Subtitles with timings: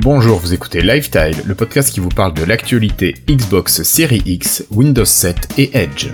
[0.00, 5.04] Bonjour, vous écoutez Lifetile, le podcast qui vous parle de l'actualité Xbox Series X, Windows
[5.04, 6.06] 7 et Edge.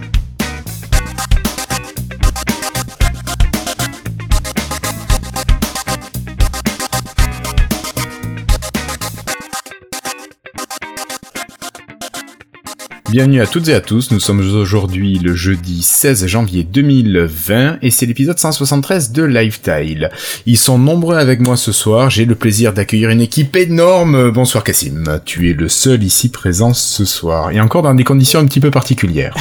[13.14, 17.90] Bienvenue à toutes et à tous, nous sommes aujourd'hui le jeudi 16 janvier 2020 et
[17.92, 20.10] c'est l'épisode 173 de Lifetile.
[20.46, 24.32] Ils sont nombreux avec moi ce soir, j'ai le plaisir d'accueillir une équipe énorme.
[24.32, 28.40] Bonsoir Cassim, tu es le seul ici présent ce soir et encore dans des conditions
[28.40, 29.36] un petit peu particulières.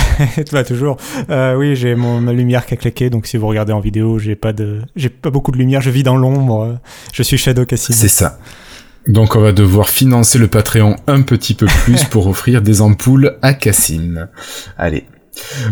[0.48, 0.98] Toi toujours.
[1.32, 4.20] Euh, oui, j'ai mon ma lumière qui a claqué donc si vous regardez en vidéo,
[4.20, 6.77] j'ai pas de j'ai pas beaucoup de lumière, je vis dans l'ombre.
[7.12, 7.96] Je suis Shadow Cassim.
[7.96, 8.38] C'est ça.
[9.07, 13.38] Donc on va devoir financer le Patreon un petit peu plus pour offrir des ampoules
[13.41, 14.27] à Cassim.
[14.77, 15.05] Allez.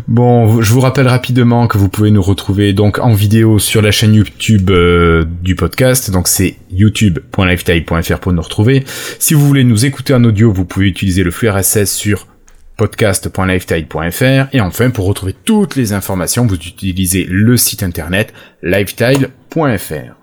[0.07, 3.91] Bon, je vous rappelle rapidement que vous pouvez nous retrouver donc en vidéo sur la
[3.91, 6.11] chaîne YouTube euh, du podcast.
[6.11, 8.83] Donc c'est youtube.lifetime.fr pour nous retrouver.
[9.19, 12.27] Si vous voulez nous écouter en audio, vous pouvez utiliser le flux RSS sur
[12.77, 20.20] podcast.lifetile.fr et enfin pour retrouver toutes les informations, vous utilisez le site internet lifetile.fr.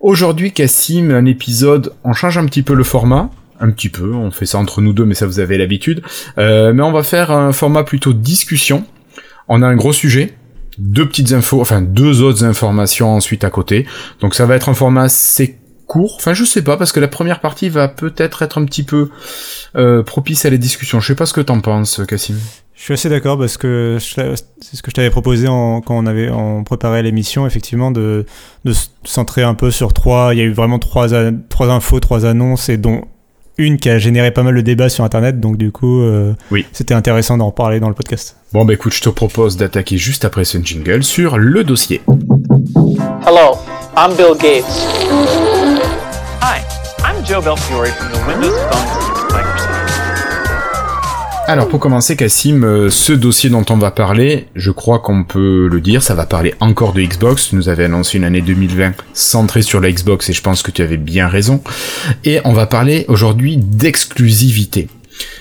[0.00, 3.28] Aujourd'hui, Cassim, un épisode, on change un petit peu le format,
[3.60, 6.00] un petit peu, on fait ça entre nous deux, mais ça vous avez l'habitude.
[6.38, 8.86] Euh, mais on va faire un format plutôt discussion.
[9.46, 10.32] On a un gros sujet,
[10.78, 13.86] deux petites infos, enfin deux autres informations ensuite à côté.
[14.22, 15.59] Donc ça va être un format assez
[15.90, 16.14] court.
[16.16, 19.10] Enfin, je sais pas parce que la première partie va peut-être être un petit peu
[19.74, 21.00] euh, propice à la discussion.
[21.00, 22.36] Je sais pas ce que t'en penses, Cassim.
[22.76, 26.06] Je suis assez d'accord parce que c'est ce que je t'avais proposé en, quand on
[26.06, 28.24] avait on préparait l'émission, effectivement, de,
[28.64, 30.32] de se centrer un peu sur trois.
[30.32, 31.08] Il y a eu vraiment trois,
[31.48, 33.02] trois infos, trois annonces, et dont
[33.58, 35.40] une qui a généré pas mal de débats sur Internet.
[35.40, 36.64] Donc du coup, euh, oui.
[36.72, 38.36] c'était intéressant d'en parler dans le podcast.
[38.52, 42.00] Bon, bah écoute, je te propose d'attaquer juste après ce jingle sur le dossier.
[43.26, 43.58] Hello,
[43.96, 45.59] I'm Bill Gates.
[46.42, 46.62] Hi,
[47.04, 49.10] I'm Joe Belfiore from the Windows Phone.
[51.46, 55.68] Alors pour commencer Cassim, euh, ce dossier dont on va parler, je crois qu'on peut
[55.70, 57.48] le dire, ça va parler encore de Xbox.
[57.48, 60.70] Tu nous avais annoncé une année 2020 centrée sur la Xbox et je pense que
[60.70, 61.62] tu avais bien raison.
[62.24, 64.88] Et on va parler aujourd'hui d'exclusivité.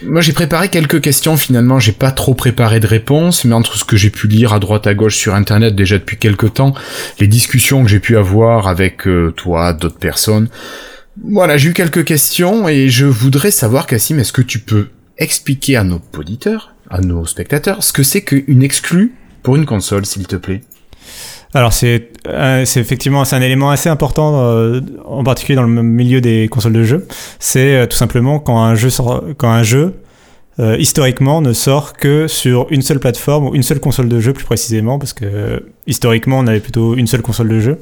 [0.03, 3.85] Moi j'ai préparé quelques questions, finalement j'ai pas trop préparé de réponses, mais entre ce
[3.85, 6.73] que j'ai pu lire à droite à gauche sur internet déjà depuis quelques temps,
[7.19, 10.49] les discussions que j'ai pu avoir avec euh, toi, d'autres personnes,
[11.23, 15.75] voilà j'ai eu quelques questions et je voudrais savoir Cassim, est-ce que tu peux expliquer
[15.75, 19.13] à nos auditeurs, à nos spectateurs, ce que c'est qu'une exclue
[19.43, 20.61] pour une console, s'il te plaît?
[21.53, 25.81] Alors c'est euh, c'est effectivement c'est un élément assez important euh, en particulier dans le
[25.83, 27.07] milieu des consoles de jeux.
[27.39, 29.95] C'est euh, tout simplement quand un jeu sort, quand un jeu
[30.59, 34.33] euh, historiquement ne sort que sur une seule plateforme ou une seule console de jeu
[34.33, 37.81] plus précisément parce que historiquement on avait plutôt une seule console de jeu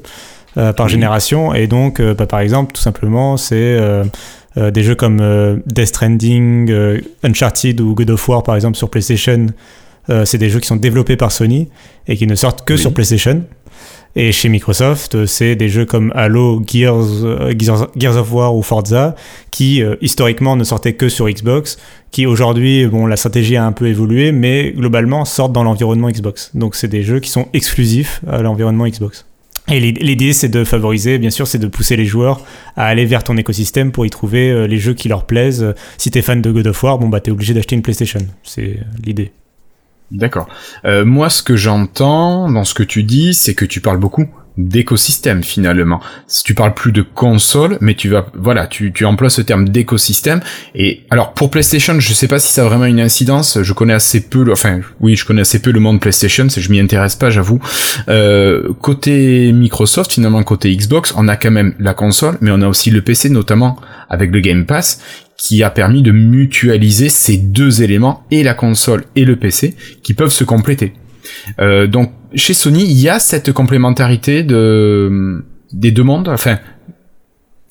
[0.76, 3.78] par génération et donc bah, par exemple tout simplement c'est
[4.58, 8.76] euh, des jeux comme euh, Death Stranding, euh, Uncharted ou God of War par exemple
[8.76, 9.46] sur PlayStation,
[10.10, 11.68] euh, c'est des jeux qui sont développés par Sony
[12.06, 12.78] et qui ne sortent que Oui.
[12.78, 13.42] sur PlayStation.
[14.20, 19.14] Et chez Microsoft, euh, c'est des jeux comme Halo, Gears, euh, of War ou Forza
[19.52, 21.78] qui euh, historiquement ne sortaient que sur Xbox,
[22.10, 26.50] qui aujourd'hui, bon, la stratégie a un peu évolué, mais globalement sortent dans l'environnement Xbox.
[26.54, 29.24] Donc c'est des jeux qui sont exclusifs à l'environnement Xbox.
[29.70, 32.40] Et l'id- l'idée, c'est de favoriser, bien sûr, c'est de pousser les joueurs
[32.74, 35.74] à aller vers ton écosystème pour y trouver les jeux qui leur plaisent.
[35.96, 38.20] Si t'es fan de God of War, bon bah t'es obligé d'acheter une PlayStation.
[38.42, 39.30] C'est l'idée.
[40.10, 40.48] D'accord.
[40.84, 44.26] Euh, moi, ce que j'entends dans ce que tu dis, c'est que tu parles beaucoup
[44.58, 46.00] d'écosystème finalement.
[46.44, 50.40] Tu parles plus de console, mais tu vas, voilà, tu, tu emploies ce terme d'écosystème.
[50.74, 53.62] Et alors pour PlayStation, je sais pas si ça a vraiment une incidence.
[53.62, 56.48] Je connais assez peu, le, enfin oui, je connais assez peu le monde PlayStation.
[56.48, 57.60] Je m'y intéresse pas, j'avoue.
[58.08, 62.66] Euh, côté Microsoft, finalement côté Xbox, on a quand même la console, mais on a
[62.66, 63.76] aussi le PC, notamment
[64.10, 65.00] avec le Game Pass,
[65.38, 70.12] qui a permis de mutualiser ces deux éléments, et la console et le PC, qui
[70.12, 70.92] peuvent se compléter.
[71.60, 76.58] Euh, donc chez Sony, il y a cette complémentarité de des deux mondes, enfin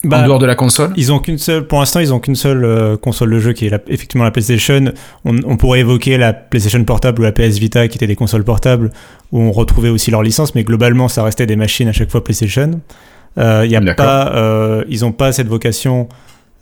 [0.04, 0.94] Bah, en dehors de la console.
[0.96, 3.66] Ils ont qu'une seule, pour l'instant, ils ont qu'une seule euh, console de jeu qui
[3.66, 4.86] est la- effectivement la PlayStation.
[5.26, 8.44] On, on pourrait évoquer la PlayStation portable ou la PS Vita qui étaient des consoles
[8.44, 8.92] portables
[9.32, 12.24] où on retrouvait aussi leur licence, mais globalement, ça restait des machines à chaque fois
[12.24, 12.80] PlayStation.
[13.40, 16.08] Euh, y a pas, euh, ils ont pas cette vocation.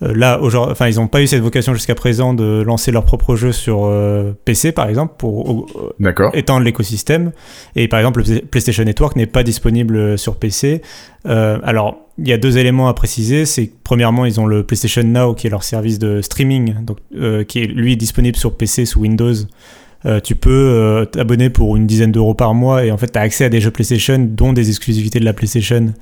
[0.04, 3.06] Euh, là, aujourd'hui, enfin, ils n'ont pas eu cette vocation jusqu'à présent de lancer leur
[3.06, 7.32] propre jeu sur euh, PC, par exemple, pour euh, étendre l'écosystème.
[7.76, 10.82] Et par exemple, le PlayStation Network n'est pas disponible sur PC.
[11.26, 13.46] Euh, alors, il y a deux éléments à préciser.
[13.46, 17.44] C'est premièrement, ils ont le PlayStation Now, qui est leur service de streaming, donc, euh,
[17.44, 19.34] qui est lui disponible sur PC sous Windows.
[20.06, 23.18] Euh, tu peux euh, t'abonner pour une dizaine d'euros par mois et en fait, tu
[23.18, 25.94] as accès à des jeux PlayStation, dont des exclusivités de la PlayStation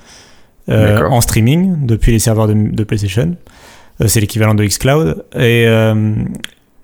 [0.70, 3.36] euh, en streaming depuis les serveurs de, de PlayStation.
[4.02, 5.26] Euh, c'est l'équivalent de xCloud.
[5.36, 6.16] Et, euh,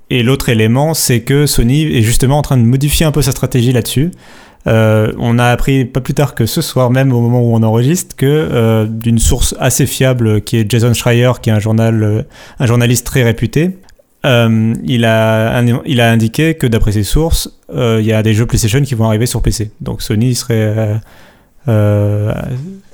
[0.10, 3.32] et l'autre élément, c'est que Sony est justement en train de modifier un peu sa
[3.32, 4.12] stratégie là-dessus.
[4.68, 7.64] Euh, on a appris pas plus tard que ce soir même au moment où on
[7.64, 12.26] enregistre que d'une source assez fiable qui est Jason Schreier qui est un journal
[12.60, 13.78] un journaliste très réputé
[14.26, 18.82] il, a, il a indiqué que d'après ses sources il y a des jeux PlayStation
[18.82, 21.00] qui vont arriver sur PC donc Sony serait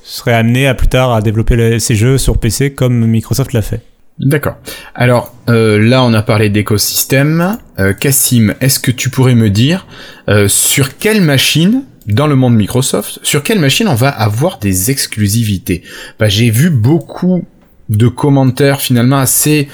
[0.03, 3.63] serait amené à plus tard à développer les, ces jeux sur PC comme Microsoft l'a
[3.63, 3.81] fait
[4.19, 4.56] D'accord.
[4.94, 7.57] Alors euh, là, on a parlé d'écosystème.
[7.79, 9.85] Euh, Cassim, est-ce que tu pourrais me dire
[10.29, 14.89] euh, sur quelle machine dans le monde Microsoft, sur quelle machine on va avoir des
[14.89, 15.83] exclusivités?
[16.17, 17.45] Bah, J'ai vu beaucoup
[17.89, 19.67] de commentaires finalement assez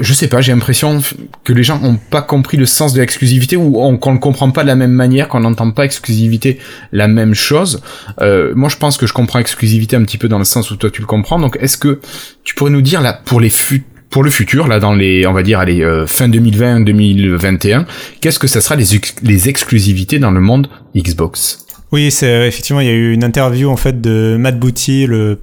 [0.00, 1.00] je sais pas, j'ai l'impression
[1.44, 4.62] que les gens ont pas compris le sens de l'exclusivité ou qu'on ne comprend pas
[4.62, 6.58] de la même manière, qu'on n'entend pas exclusivité
[6.92, 7.82] la même chose.
[8.20, 10.76] Euh, moi, je pense que je comprends exclusivité un petit peu dans le sens où
[10.76, 11.38] toi tu le comprends.
[11.38, 12.00] Donc, est-ce que
[12.42, 15.32] tu pourrais nous dire là pour les fut pour le futur, là dans les, on
[15.32, 17.84] va dire, allez, euh, fin 2020-2021,
[18.20, 21.65] qu'est-ce que ça sera les exclusivités dans le monde Xbox?
[21.92, 25.06] Oui, c'est euh, effectivement, il y a eu une interview en fait de Matt Booty,
[25.06, 25.38] le,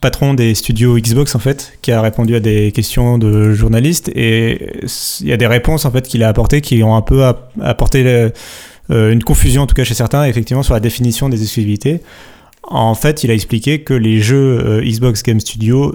[0.00, 4.68] patron des studios Xbox en fait, qui a répondu à des questions de journalistes et
[5.20, 7.24] il y a des réponses en fait qu'il a apportées qui ont un peu
[7.60, 8.30] apporté
[8.90, 12.02] euh, une confusion en tout cas chez certains effectivement sur la définition des exclusivités.
[12.62, 15.92] En fait, il a expliqué que les jeux euh, Xbox Game Studio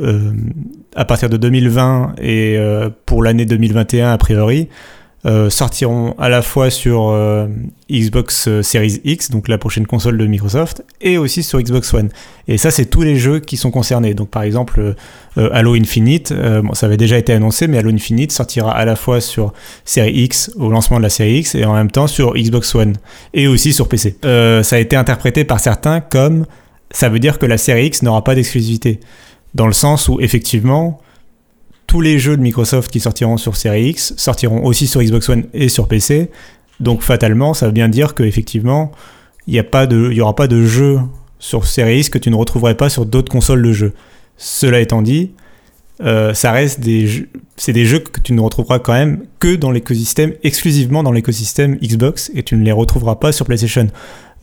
[0.94, 2.60] à partir de 2020 et
[3.06, 4.68] pour l'année 2021 a priori
[5.28, 7.48] euh, sortiront à la fois sur euh,
[7.92, 12.10] Xbox euh, Series X, donc la prochaine console de Microsoft, et aussi sur Xbox One.
[12.48, 14.14] Et ça, c'est tous les jeux qui sont concernés.
[14.14, 14.96] Donc par exemple,
[15.36, 16.34] Halo Infinite,
[16.64, 19.54] bon, ça avait déjà été annoncé, mais Halo Infinite sortira à la fois sur
[19.84, 22.96] Series X au lancement de la Série X et en même temps sur Xbox One
[23.34, 24.16] et aussi sur PC.
[24.22, 26.46] ça a été interprété par certains comme
[26.92, 29.02] ça veut dire que la Série X n'aura pas d'exclusivité.
[29.56, 31.02] Dans le sens où effectivement,
[31.88, 35.46] tous les jeux de Microsoft qui sortiront sur Series X sortiront aussi sur Xbox One
[35.54, 36.30] et sur PC.
[36.80, 38.92] Donc fatalement, ça veut bien dire qu'effectivement,
[39.48, 41.00] il n'y aura pas de jeu
[41.40, 43.94] sur Series X que tu ne retrouverais pas sur d'autres consoles de jeux.
[44.38, 45.32] Cela étant dit,
[46.04, 49.56] euh, ça reste des jeux, c'est des jeux que tu ne retrouveras quand même que
[49.56, 53.88] dans l'écosystème, exclusivement dans l'écosystème Xbox, et tu ne les retrouveras pas sur PlayStation.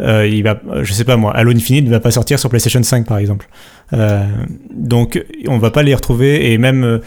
[0.01, 2.83] Euh, il va, je sais pas moi, Halo Infinite ne va pas sortir sur PlayStation
[2.83, 3.49] 5 par exemple.
[3.93, 4.27] Euh,
[4.73, 7.01] donc on va pas les retrouver, et même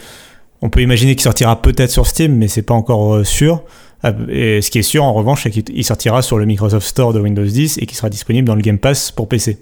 [0.62, 3.62] on peut imaginer qu'il sortira peut-être sur Steam, mais c'est pas encore euh, sûr.
[4.02, 7.12] Ah, et ce qui est sûr en revanche, c'est qu'il sortira sur le Microsoft Store
[7.12, 9.58] de Windows 10 et qu'il sera disponible dans le Game Pass pour PC.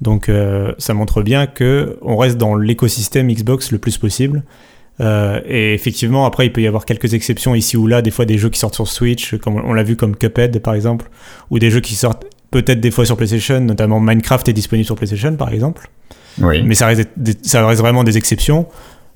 [0.00, 4.42] Donc euh, ça montre bien que on reste dans l'écosystème Xbox le plus possible.
[5.00, 8.24] Euh, et effectivement, après, il peut y avoir quelques exceptions ici ou là, des fois
[8.24, 11.08] des jeux qui sortent sur Switch, comme on l'a vu comme Cuphead par exemple,
[11.50, 14.96] ou des jeux qui sortent peut-être des fois sur PlayStation, notamment Minecraft est disponible sur
[14.96, 15.88] PlayStation par exemple.
[16.40, 16.62] Oui.
[16.62, 17.08] Mais ça reste,
[17.42, 18.66] ça reste vraiment des exceptions.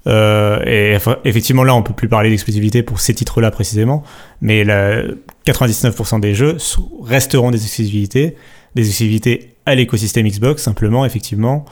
[0.06, 4.02] Euh, et effectivement, là, on peut plus parler d'exclusivité pour ces titres-là précisément,
[4.40, 5.02] mais la,
[5.46, 6.56] 99% des jeux
[7.02, 8.36] resteront des exclusivités,
[8.74, 10.62] des exclusivités à l'écosystème Xbox.
[10.62, 11.64] Simplement, effectivement,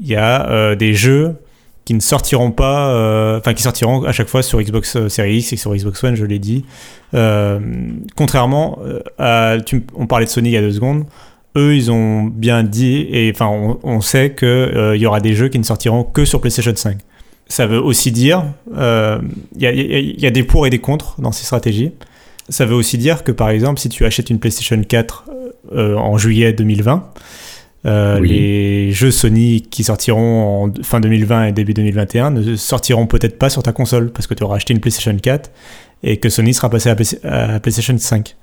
[0.00, 1.36] il y a euh, des jeux
[1.84, 5.52] qui ne sortiront pas, euh, enfin qui sortiront à chaque fois sur Xbox Series X
[5.52, 6.64] et sur Xbox One, je l'ai dit.
[8.16, 8.78] contrairement
[9.18, 9.56] à,
[9.94, 11.04] on parlait de Sony il y a deux secondes
[11.56, 13.48] eux, ils ont bien dit, et enfin,
[13.82, 16.98] on, sait qu'il il y aura des jeux qui ne sortiront que sur PlayStation 5
[17.48, 19.18] ça veut aussi dire, il euh,
[19.56, 21.92] y, a, y, a, des pour et des contre dans ces stratégies.
[22.48, 25.24] Ça veut aussi dire que par exemple, si tu achètes une PlayStation 4
[25.72, 27.12] euh, en juillet 2020,
[27.86, 33.38] euh, les jeux Sony qui sortiront en fin 2020 et début 2021 ne sortiront peut-être
[33.38, 35.50] pas sur ta console parce que tu auras acheté une PlayStation 4
[36.02, 38.36] et que Sony sera passé à, PlayStation 5.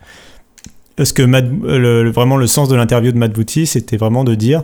[0.95, 4.63] Parce que le, vraiment le sens de l'interview de Matt Booty, c'était vraiment de dire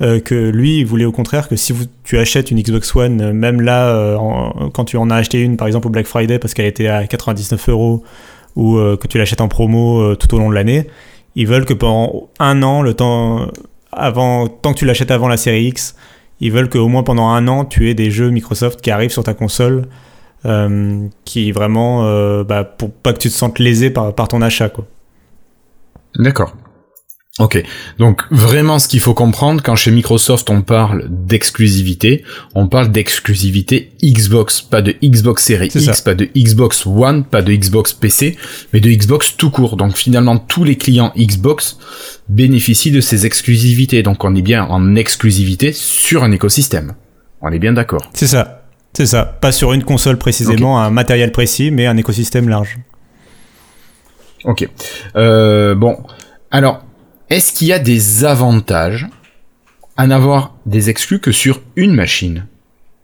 [0.00, 1.74] euh, que lui, il voulait au contraire que si
[2.04, 4.16] tu achètes une Xbox One, euh, même là, euh,
[4.72, 7.06] quand tu en as acheté une, par exemple au Black Friday, parce qu'elle était à
[7.06, 8.04] 99 euros,
[8.56, 10.88] ou que tu l'achètes en promo tout au long de l'année,
[11.36, 13.46] ils veulent que pendant un an, le temps
[13.92, 15.94] avant, tant que tu l'achètes avant la série X,
[16.40, 19.22] ils veulent qu'au moins pendant un an, tu aies des jeux Microsoft qui arrivent sur
[19.22, 19.86] ta console,
[21.24, 22.02] qui vraiment,
[22.42, 24.86] bah, pour pas que tu te sentes lésé par, par ton achat, quoi.
[26.16, 26.56] D'accord.
[27.38, 27.62] Ok,
[27.98, 32.24] donc vraiment ce qu'il faut comprendre quand chez Microsoft on parle d'exclusivité,
[32.56, 37.52] on parle d'exclusivité Xbox, pas de Xbox Series X, pas de Xbox One, pas de
[37.52, 38.36] Xbox PC,
[38.72, 39.76] mais de Xbox tout court.
[39.76, 41.78] Donc finalement tous les clients Xbox
[42.28, 46.94] bénéficient de ces exclusivités, donc on est bien en exclusivité sur un écosystème.
[47.40, 48.10] On est bien d'accord.
[48.14, 48.64] C'est ça,
[48.94, 49.24] c'est ça.
[49.24, 52.78] Pas sur une console précisément, un matériel précis, mais un écosystème large.
[54.44, 54.68] Ok.
[55.14, 55.98] Euh, bon,
[56.50, 56.82] alors
[57.30, 59.06] est-ce qu'il y a des avantages
[59.98, 62.46] à n'avoir des exclus que sur une machine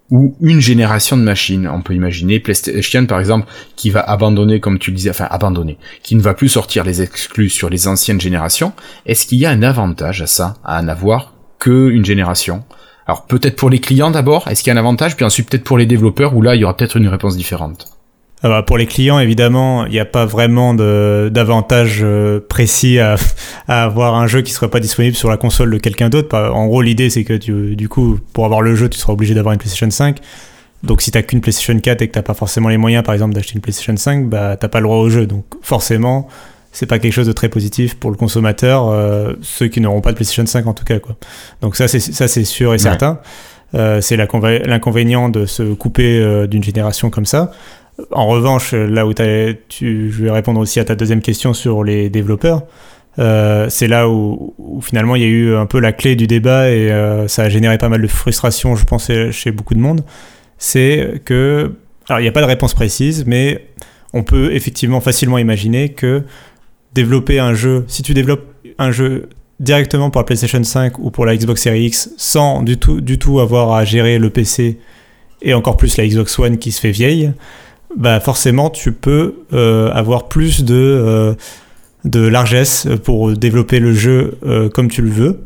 [0.09, 1.67] ou une génération de machines?
[1.67, 5.77] On peut imaginer PlayStation par exemple qui va abandonner, comme tu le disais, enfin abandonner,
[6.01, 8.73] qui ne va plus sortir les exclus sur les anciennes générations.
[9.05, 12.63] Est-ce qu'il y a un avantage à ça, à n'avoir que une génération?
[13.05, 15.63] Alors peut-être pour les clients d'abord, est-ce qu'il y a un avantage, puis ensuite peut-être
[15.63, 17.94] pour les développeurs où là il y aura peut-être une réponse différente.
[18.45, 23.15] Alors, pour les clients, évidemment, il n'y a pas vraiment d'avantage euh, précis à,
[23.67, 26.37] à, avoir un jeu qui ne serait pas disponible sur la console de quelqu'un d'autre.
[26.37, 29.33] En gros, l'idée, c'est que tu, du coup, pour avoir le jeu, tu seras obligé
[29.33, 30.19] d'avoir une PlayStation 5.
[30.83, 33.03] Donc, si tu n'as qu'une PlayStation 4 et que tu n'as pas forcément les moyens,
[33.03, 35.25] par exemple, d'acheter une PlayStation 5, bah, tu n'as pas le droit au jeu.
[35.25, 36.27] Donc, forcément,
[36.71, 40.11] c'est pas quelque chose de très positif pour le consommateur, euh, ceux qui n'auront pas
[40.11, 40.99] de PlayStation 5 en tout cas.
[40.99, 41.15] Quoi.
[41.61, 43.17] Donc, ça, c'est sûr et certain.
[43.73, 47.51] Euh, c'est l'inconvénient de se couper d'une génération comme ça.
[48.11, 52.09] En revanche, là où tu, je vais répondre aussi à ta deuxième question sur les
[52.09, 52.63] développeurs.
[53.17, 56.69] Euh, c'est là où, finalement il y a eu un peu la clé du débat
[56.69, 60.03] et euh, ça a généré pas mal de frustration, je pense, chez beaucoup de monde.
[60.57, 61.73] C'est que,
[62.09, 63.67] alors il n'y a pas de réponse précise, mais
[64.13, 66.23] on peut effectivement facilement imaginer que
[66.93, 68.45] développer un jeu, si tu développes
[68.77, 72.77] un jeu directement pour la PlayStation 5 ou pour la Xbox Series X sans du
[72.77, 74.79] tout, du tout avoir à gérer le PC
[75.41, 77.31] et encore plus la Xbox One qui se fait vieille,
[77.95, 81.33] bah forcément tu peux euh, avoir plus de, euh,
[82.03, 85.41] de largesse pour développer le jeu euh, comme tu le veux.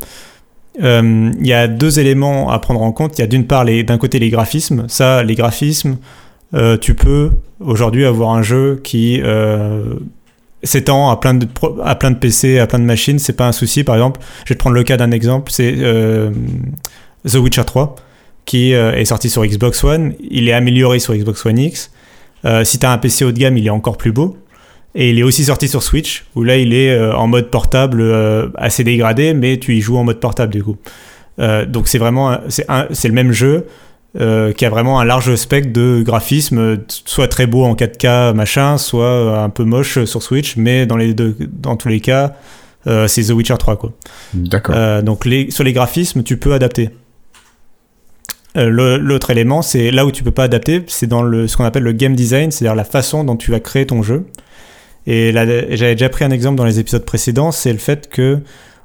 [0.81, 3.17] Il y a deux éléments à prendre en compte.
[3.17, 4.85] Il y a d'une part d'un côté les graphismes.
[4.87, 5.97] Ça, les graphismes,
[6.79, 9.21] tu peux aujourd'hui avoir un jeu qui
[10.63, 11.45] s'étend à plein de
[11.83, 13.19] à plein de PC, à plein de machines.
[13.19, 13.83] C'est pas un souci.
[13.83, 15.51] Par exemple, je vais te prendre le cas d'un exemple.
[15.51, 15.75] C'est
[17.27, 17.97] The Witcher 3
[18.45, 20.13] qui est sorti sur Xbox One.
[20.31, 21.91] Il est amélioré sur Xbox One X.
[22.45, 24.37] Euh, si tu as un PC haut de gamme, il est encore plus beau.
[24.95, 28.01] Et il est aussi sorti sur Switch, où là il est euh, en mode portable
[28.01, 30.77] euh, assez dégradé, mais tu y joues en mode portable du coup.
[31.67, 33.65] donc c'est vraiment c'est le même jeu
[34.17, 39.39] qui a vraiment un large spectre de graphisme, soit très beau en 4K machin, soit
[39.39, 42.33] un peu moche sur Switch, mais dans les deux dans tous les cas
[43.05, 43.91] c'est The Witcher 3 quoi.
[44.33, 45.03] D'accord.
[45.03, 46.89] donc les, sur les graphismes tu peux adapter.
[48.57, 51.65] Euh, l'autre élément, c'est là où tu peux pas adapter, c'est dans le, ce qu'on
[51.65, 54.25] appelle le game design, c'est-à-dire la façon dont tu vas créer ton jeu.
[55.05, 58.39] Et j'avais déjà pris un exemple dans les épisodes précédents, c'est le fait que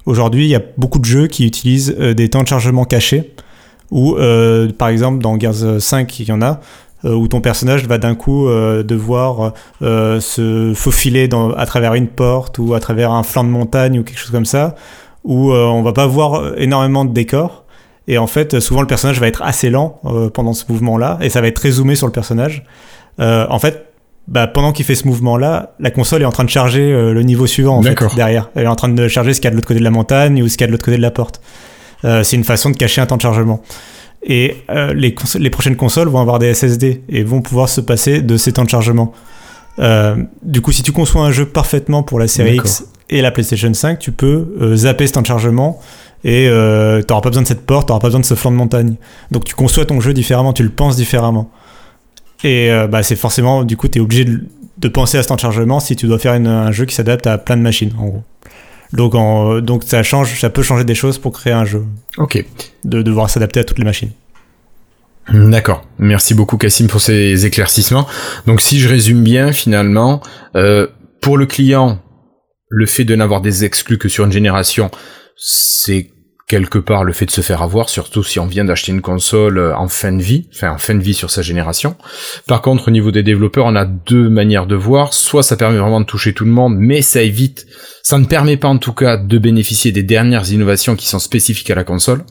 [0.07, 3.33] aujourd'hui il y a beaucoup de jeux qui utilisent euh, des temps de chargement cachés,
[3.91, 6.61] ou euh, par exemple dans Gears 5 il y en a,
[7.05, 9.53] où ton personnage va d'un coup devoir
[9.83, 14.19] se faufiler à travers une porte ou à travers un flanc de montagne ou quelque
[14.19, 14.75] chose comme ça,
[15.23, 17.64] où on va pas voir énormément de décors
[18.07, 21.31] et en fait, souvent le personnage va être assez lent euh, pendant ce mouvement-là, et
[21.31, 22.65] ça va être très zoomé sur le personnage.
[23.21, 23.87] Euh, en fait,
[24.29, 27.23] bah, pendant qu'il fait ce mouvement-là, la console est en train de charger euh, le
[27.23, 28.51] niveau suivant en fait, derrière.
[28.55, 29.91] Elle est en train de charger ce qu'il y a de l'autre côté de la
[29.91, 31.41] montagne ou ce qu'il y a de l'autre côté de la porte.
[32.03, 33.63] c'est une façon de cacher un temps de chargement.
[34.27, 34.57] Et
[34.95, 38.53] les, les, prochaines consoles vont avoir des SSD et vont pouvoir se passer de ces
[38.53, 39.13] temps de chargement.
[40.43, 43.73] du coup, si tu conçois un jeu parfaitement pour la série X et la PlayStation
[43.73, 45.81] 5, tu peux zapper ce temps de chargement
[46.25, 48.57] et euh, t'auras pas besoin de cette porte, t'auras pas besoin de ce flanc de
[48.57, 48.97] montagne.
[49.31, 51.51] Donc tu conçois ton jeu différemment, tu le penses différemment.
[52.43, 55.37] Et euh, bah, c'est forcément, du coup, tu es obligé de, penser à ce temps
[55.37, 58.07] de chargement si tu dois faire un jeu qui s'adapte à plein de machines, en
[58.07, 58.23] gros.
[58.93, 61.85] Donc, en, donc ça change, ça peut changer des choses pour créer un jeu.
[62.19, 62.45] Ok.
[62.85, 64.11] De devoir s'adapter à toutes les machines.
[65.33, 65.87] D'accord.
[65.99, 68.07] Merci beaucoup Cassim pour ces éclaircissements.
[68.47, 70.21] Donc si je résume bien, finalement,
[70.55, 70.87] euh,
[71.23, 71.99] pour le client,
[72.69, 74.91] le fait de n'avoir des exclus que sur une génération,
[75.37, 76.11] c'est
[76.47, 79.59] quelque part le fait de se faire avoir, surtout si on vient d'acheter une console
[79.59, 81.97] euh, en fin de vie, enfin en fin de vie sur sa génération.
[82.47, 85.15] Par contre, au niveau des développeurs, on a deux manières de voir.
[85.15, 87.67] Soit ça permet vraiment de toucher tout le monde, mais ça évite,
[88.03, 91.71] ça ne permet pas en tout cas de bénéficier des dernières innovations qui sont spécifiques
[91.71, 92.25] à la console.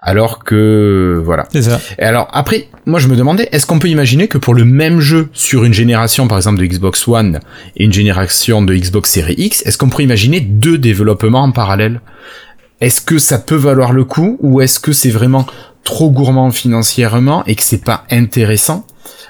[0.00, 1.46] Alors que voilà.
[1.52, 1.80] C'est ça.
[1.98, 4.98] Et alors après, moi je me demandais, est-ce qu'on peut imaginer que pour le même
[4.98, 7.38] jeu sur une génération, par exemple de Xbox One
[7.76, 12.00] et une génération de Xbox Series X, est-ce qu'on pourrait imaginer deux développements en parallèle?
[12.82, 15.46] Est-ce que ça peut valoir le coup ou est-ce que c'est vraiment
[15.84, 18.84] trop gourmand financièrement et que c'est pas intéressant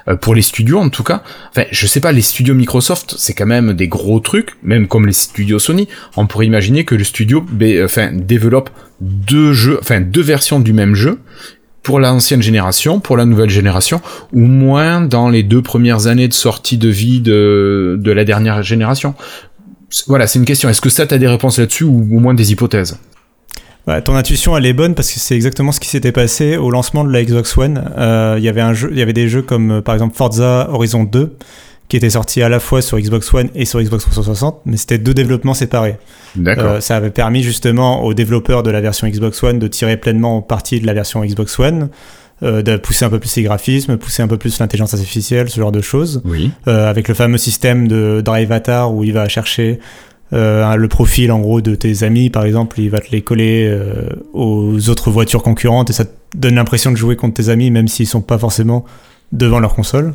[0.08, 1.22] euh, pour les studios en tout cas?
[1.50, 5.06] Enfin, je sais pas, les studios Microsoft, c'est quand même des gros trucs, même comme
[5.06, 5.86] les studios Sony.
[6.16, 7.44] On pourrait imaginer que le studio,
[7.84, 8.70] enfin, développe
[9.02, 11.20] deux jeux, enfin deux versions du même jeu
[11.82, 14.00] pour l'ancienne génération, pour la nouvelle génération,
[14.32, 18.62] ou moins dans les deux premières années de sortie de vie de, de la dernière
[18.62, 19.14] génération.
[20.06, 20.70] Voilà, c'est une question.
[20.70, 22.96] Est-ce que ça, t'as des réponses là-dessus ou au moins des hypothèses?
[24.04, 27.04] Ton intuition, elle est bonne parce que c'est exactement ce qui s'était passé au lancement
[27.04, 27.92] de la Xbox One.
[27.98, 30.16] Euh, il y avait un jeu, il y avait des jeux comme euh, par exemple
[30.16, 31.36] Forza Horizon 2
[31.88, 34.98] qui étaient sortis à la fois sur Xbox One et sur Xbox 360, mais c'était
[34.98, 35.96] deux développements séparés.
[36.36, 36.64] D'accord.
[36.64, 40.40] Euh, ça avait permis justement aux développeurs de la version Xbox One de tirer pleinement
[40.40, 41.90] parti de la version Xbox One.
[42.42, 45.60] euh, de pousser un peu plus les graphismes, pousser un peu plus l'intelligence artificielle, ce
[45.60, 46.22] genre de choses.
[46.24, 46.50] Oui.
[46.66, 49.78] Euh, avec le fameux système de Drive Avatar où il va chercher
[50.32, 53.66] euh, le profil en gros de tes amis par exemple, il va te les coller
[53.68, 57.70] euh, aux autres voitures concurrentes et ça te donne l'impression de jouer contre tes amis
[57.70, 58.84] même s'ils sont pas forcément
[59.32, 60.14] devant leur console.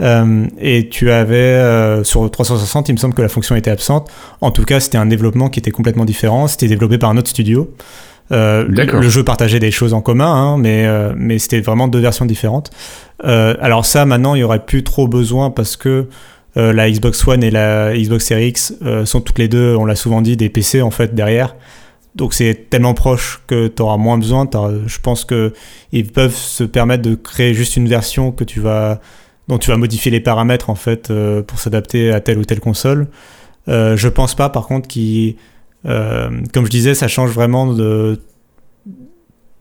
[0.00, 4.10] Euh, et tu avais sur 360, il me semble que la fonction était absente.
[4.40, 6.46] En tout cas, c'était un développement qui était complètement différent.
[6.46, 7.68] C'était développé par un autre studio.
[8.30, 12.00] Euh, le, jeu partageait des choses en commun, hein, mais, euh, mais c'était vraiment deux
[12.00, 12.70] versions différentes.
[13.24, 16.06] Euh, alors ça, maintenant, il y aurait plus trop besoin parce que
[16.56, 19.84] euh, la Xbox One et la Xbox Series X euh, sont toutes les deux, on
[19.84, 21.56] l'a souvent dit, des PC en fait derrière.
[22.14, 24.48] Donc c'est tellement proche que tu auras moins besoin.
[24.86, 25.52] Je pense que
[25.92, 29.00] ils peuvent se permettre de créer juste une version que tu vas,
[29.46, 32.60] dont tu vas modifier les paramètres en fait euh, pour s'adapter à telle ou telle
[32.60, 33.08] console.
[33.68, 35.36] Je pense pas par contre qu'ils,
[35.84, 38.18] comme je disais, ça change vraiment de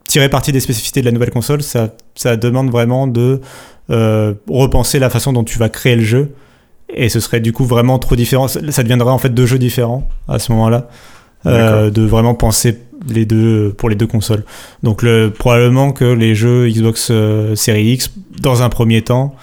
[0.08, 1.62] tirer parti des spécificités de la nouvelle console.
[1.62, 3.42] Ça, ça demande vraiment de
[3.90, 6.32] repenser la façon dont tu vas créer le jeu.
[6.94, 8.48] Et ce serait du coup vraiment trop différent.
[8.48, 10.88] Ça deviendrait en fait deux jeux différents à ce moment-là.
[11.46, 12.78] Euh, de vraiment penser
[13.08, 14.44] les deux pour les deux consoles.
[14.84, 19.36] Donc le, probablement que les jeux Xbox euh, Series X, dans un premier temps,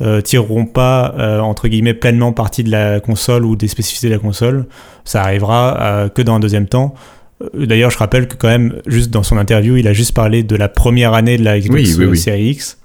[0.00, 4.14] euh, tireront pas euh, entre guillemets pleinement partie de la console ou des spécificités de
[4.14, 4.64] la console.
[5.04, 6.94] Ça arrivera euh, que dans un deuxième temps.
[7.42, 10.42] Euh, D'ailleurs, je rappelle que quand même, juste dans son interview, il a juste parlé
[10.42, 12.18] de la première année de la Xbox Oui, oui, oui.
[12.18, 12.78] Series X.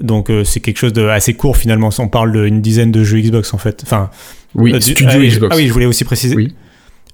[0.00, 1.90] Donc euh, c'est quelque chose de assez court finalement.
[1.98, 3.82] On parle d'une dizaine de jeux Xbox en fait.
[3.84, 4.10] Enfin,
[4.54, 5.54] Oui, euh, Studio ah, oui, Xbox.
[5.54, 6.34] Ah oui, je voulais aussi préciser.
[6.34, 6.54] Oui.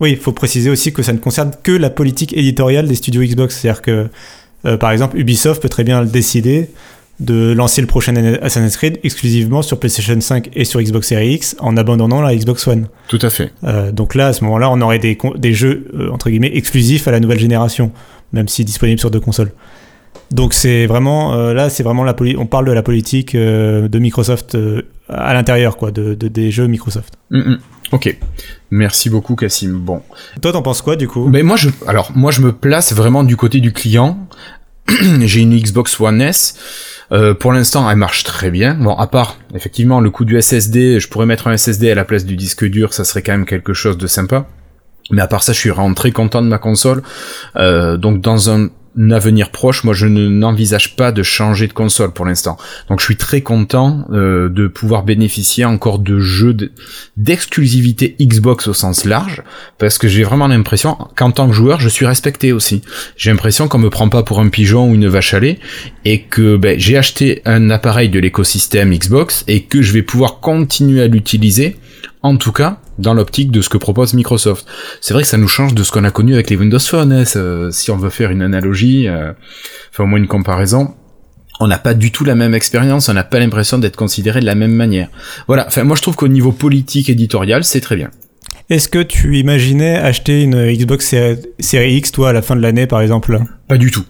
[0.01, 3.23] Oui, il faut préciser aussi que ça ne concerne que la politique éditoriale des studios
[3.23, 3.59] Xbox.
[3.59, 4.09] C'est-à-dire que,
[4.67, 6.69] euh, par exemple, Ubisoft peut très bien décider
[7.19, 11.57] de lancer le prochain Assassin's Creed exclusivement sur PlayStation 5 et sur Xbox Series X
[11.61, 12.89] en abandonnant la Xbox One.
[13.09, 13.53] Tout à fait.
[13.65, 17.11] Euh, donc là, à ce moment-là, on aurait des, des jeux, entre guillemets, exclusifs à
[17.11, 17.91] la nouvelle génération,
[18.35, 19.53] même si disponibles sur deux consoles.
[20.31, 23.89] Donc c'est vraiment, euh, là, c'est vraiment la poli- on parle de la politique euh,
[23.89, 27.15] de Microsoft euh, à l'intérieur, quoi, de, de- des jeux Microsoft.
[27.31, 27.59] Mm, mm.
[27.93, 28.17] Ok.
[28.73, 29.73] Merci beaucoup, Cassim.
[29.79, 30.03] Bon.
[30.43, 31.29] Toi, t'en penses quoi, du coup?
[31.29, 34.19] Mais moi, je, alors, moi, je me place vraiment du côté du client.
[35.21, 36.57] J'ai une Xbox One S.
[37.13, 38.75] Euh, pour l'instant, elle marche très bien.
[38.75, 42.05] Bon, à part, effectivement, le coup du SSD, je pourrais mettre un SSD à la
[42.05, 44.47] place du disque dur, ça serait quand même quelque chose de sympa.
[45.13, 47.03] Mais à part ça, je suis vraiment très content de ma console.
[47.55, 48.69] Euh, donc, dans un
[49.11, 52.57] avenir proche, moi, je ne- n'envisage pas de changer de console pour l'instant.
[52.89, 56.73] Donc, je suis très content euh, de pouvoir bénéficier encore de jeux de-
[57.17, 59.43] d'exclusivité Xbox au sens large,
[59.79, 62.83] parce que j'ai vraiment l'impression qu'en tant que joueur, je suis respecté aussi.
[63.17, 65.59] J'ai l'impression qu'on me prend pas pour un pigeon ou une vache à lait,
[66.05, 70.41] et que ben, j'ai acheté un appareil de l'écosystème Xbox et que je vais pouvoir
[70.41, 71.77] continuer à l'utiliser,
[72.23, 74.67] en tout cas dans l'optique de ce que propose Microsoft.
[75.01, 77.13] C'est vrai que ça nous change de ce qu'on a connu avec les Windows Phone,
[77.13, 79.33] hein, ça- si on veut faire une analogie, euh,
[79.93, 80.95] enfin au moins une comparaison.
[81.59, 84.47] On n'a pas du tout la même expérience, on n'a pas l'impression d'être considéré de
[84.47, 85.09] la même manière.
[85.47, 88.11] Voilà, enfin moi je trouve qu'au niveau politique éditorial, c'est très bien.
[88.69, 91.15] Est-ce que tu imaginais acheter une Xbox
[91.61, 93.39] Série X, toi, à la fin de l'année, par exemple?
[93.69, 94.05] Pas du tout.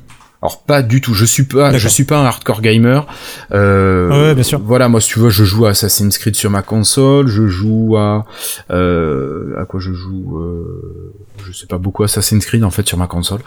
[0.47, 1.13] Alors pas du tout.
[1.13, 3.05] Je suis pas, je suis pas un hardcore gamer.
[3.51, 4.61] Euh, ouais, bien sûr.
[4.61, 7.27] Voilà, moi si tu veux, je joue à Assassin's Creed sur ma console.
[7.27, 8.25] Je joue à
[8.71, 10.39] euh, à quoi je joue.
[10.39, 11.13] Euh,
[11.45, 13.41] je sais pas beaucoup Assassin's Creed en fait sur ma console.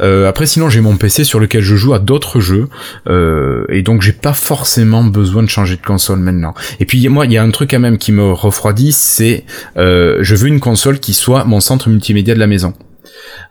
[0.00, 2.68] Euh, après sinon j'ai mon PC sur lequel je joue à d'autres jeux
[3.08, 6.54] euh, et donc j'ai pas forcément besoin de changer de console maintenant.
[6.78, 9.44] Et puis moi il y a un truc quand même qui me refroidit, c'est
[9.76, 12.74] euh, je veux une console qui soit mon centre multimédia de la maison.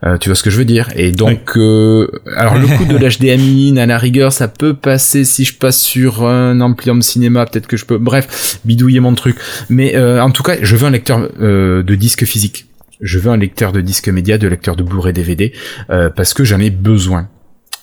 [0.06, 0.90] Euh, tu vois ce que je veux dire?
[0.96, 5.46] Et donc, euh, alors le coup de l'HDMI à la rigueur, ça peut passer si
[5.46, 9.38] je passe sur un ampli home cinéma, peut-être que je peux, bref, bidouiller mon truc.
[9.70, 12.68] Mais euh, en tout cas, je veux un lecteur euh, de disque physique.
[13.02, 15.54] Je veux un lecteur de disque média, de lecteur de Blu-ray DVD,
[15.90, 17.28] euh, parce que j'en ai besoin.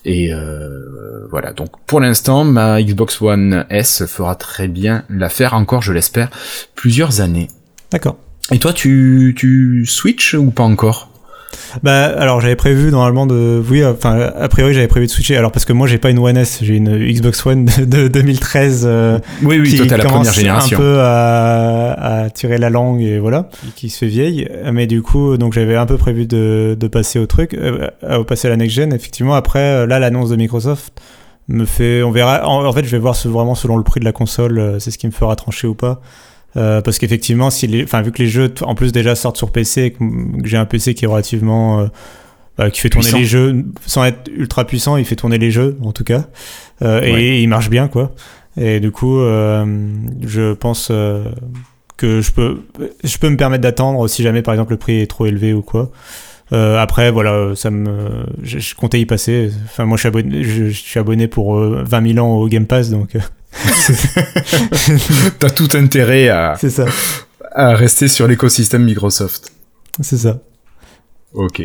[0.05, 5.83] Et euh, voilà, donc pour l'instant, ma Xbox One S fera très bien l'affaire, encore,
[5.83, 6.31] je l'espère,
[6.75, 7.49] plusieurs années.
[7.93, 8.17] D'accord.
[8.51, 11.10] Et toi, tu, tu switches ou pas encore?
[11.83, 13.63] Bah, alors j'avais prévu normalement de.
[13.69, 15.37] Oui, enfin, a priori j'avais prévu de switcher.
[15.37, 18.09] Alors, parce que moi j'ai pas une One S, j'ai une Xbox One de, de
[18.09, 18.85] 2013.
[18.87, 20.77] euh, Oui, oui, qui toi t'as la commence première génération.
[20.77, 24.49] un peu à, à tirer la langue et voilà, qui, se fait vieille.
[24.73, 28.23] Mais du coup, donc j'avais un peu prévu de, de passer au truc, euh, à
[28.25, 28.93] passer à la next gen.
[28.93, 31.01] Effectivement, après, euh, là, l'annonce de Microsoft
[31.49, 32.47] me fait, on verra.
[32.49, 34.79] En, en fait, je vais voir ce- vraiment selon le prix de la console, euh,
[34.79, 36.01] c'est ce qui me fera trancher ou pas.
[36.57, 39.53] Euh, parce qu'effectivement, si les, enfin, vu que les jeux, en plus déjà sortent sur
[39.53, 41.87] PC, et que, que j'ai un PC qui est relativement, euh,
[42.59, 43.19] bah, qui fait tourner Puissant.
[43.19, 46.27] les jeux, sans être ultra puissant, il fait tourner les jeux en tout cas,
[46.83, 47.23] Euh, Ouais.
[47.23, 48.13] et il marche bien quoi.
[48.61, 49.65] Et du coup, euh,
[50.27, 51.25] je pense euh,
[51.97, 52.59] que je peux,
[53.05, 55.63] je peux me permettre d'attendre si jamais par exemple le prix est trop élevé ou
[55.63, 55.91] quoi.
[56.53, 59.53] Euh, après, voilà, ça me, je, je comptais y passer.
[59.67, 62.49] Enfin, moi, je suis abonné, je, je suis abonné pour euh, 20 000 ans au
[62.49, 63.21] Game Pass, donc euh,
[65.39, 66.87] T'as tout intérêt à, c'est ça,
[67.53, 69.53] à rester sur l'écosystème Microsoft.
[70.01, 70.41] c'est ça.
[71.33, 71.63] Ok.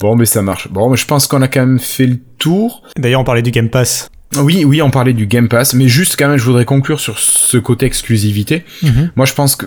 [0.00, 0.68] Bon, mais ça marche.
[0.68, 2.82] Bon, mais je pense qu'on a quand même fait le tour.
[2.96, 4.10] D'ailleurs, on parlait du Game Pass.
[4.36, 7.18] Oui, oui, on parlait du Game Pass, mais juste quand même, je voudrais conclure sur
[7.18, 8.64] ce côté exclusivité.
[9.16, 9.66] Moi, je pense que,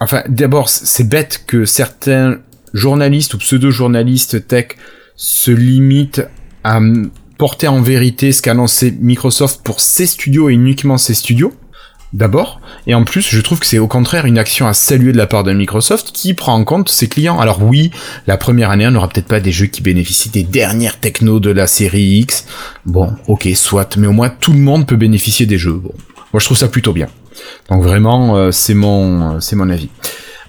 [0.00, 2.38] enfin, d'abord, c'est bête que certains
[2.72, 4.68] journalistes ou pseudo-journalistes tech
[5.16, 6.22] se limitent
[6.62, 6.80] à
[7.38, 11.54] porter en vérité ce qu'a annoncé Microsoft pour ses studios et uniquement ses studios.
[12.12, 15.18] D'abord, et en plus, je trouve que c'est au contraire une action à saluer de
[15.18, 17.40] la part de Microsoft qui prend en compte ses clients.
[17.40, 17.90] Alors oui,
[18.26, 21.50] la première année, on n'aura peut-être pas des jeux qui bénéficient des dernières technos de
[21.50, 22.46] la série X.
[22.86, 25.74] Bon, ok, soit, mais au moins tout le monde peut bénéficier des jeux.
[25.74, 25.92] Bon,
[26.32, 27.08] moi je trouve ça plutôt bien.
[27.70, 29.90] Donc vraiment, euh, c'est mon, euh, c'est mon avis.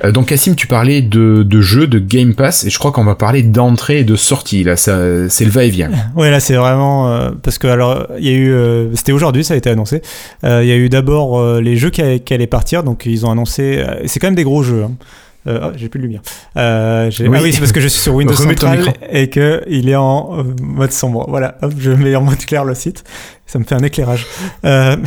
[0.03, 3.03] Euh, donc Cassim, tu parlais de, de jeux, de Game Pass, et je crois qu'on
[3.03, 4.63] va parler d'entrée et de sortie.
[4.63, 5.89] Là, ça, c'est le va-et-vient.
[6.15, 9.43] Ouais, là c'est vraiment euh, parce que alors il y a eu, euh, c'était aujourd'hui,
[9.43, 10.01] ça a été annoncé.
[10.43, 13.25] Euh, Il y a eu d'abord les jeux qui, allaient- qui allaient partir, donc ils
[13.25, 13.83] ont annoncé.
[14.05, 14.83] c'est quand même des gros jeux.
[14.83, 14.91] Hein.
[15.47, 16.21] Euh, oh, j'ai plus de lumière.
[16.57, 17.37] Euh, j'ai- Oui.
[17.39, 18.79] Ah oui, c'est parce que je suis sur Windows Central
[19.11, 21.25] et que il est en mode sombre.
[21.29, 23.03] Voilà, hop, je mets en mode clair le site.
[23.45, 24.25] Ça me fait un éclairage.
[24.65, 24.97] Euh,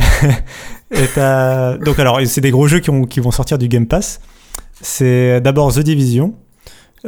[0.91, 4.19] et donc alors, c'est des gros jeux qui, ont, qui vont sortir du Game Pass.
[4.81, 6.33] C'est d'abord The Division.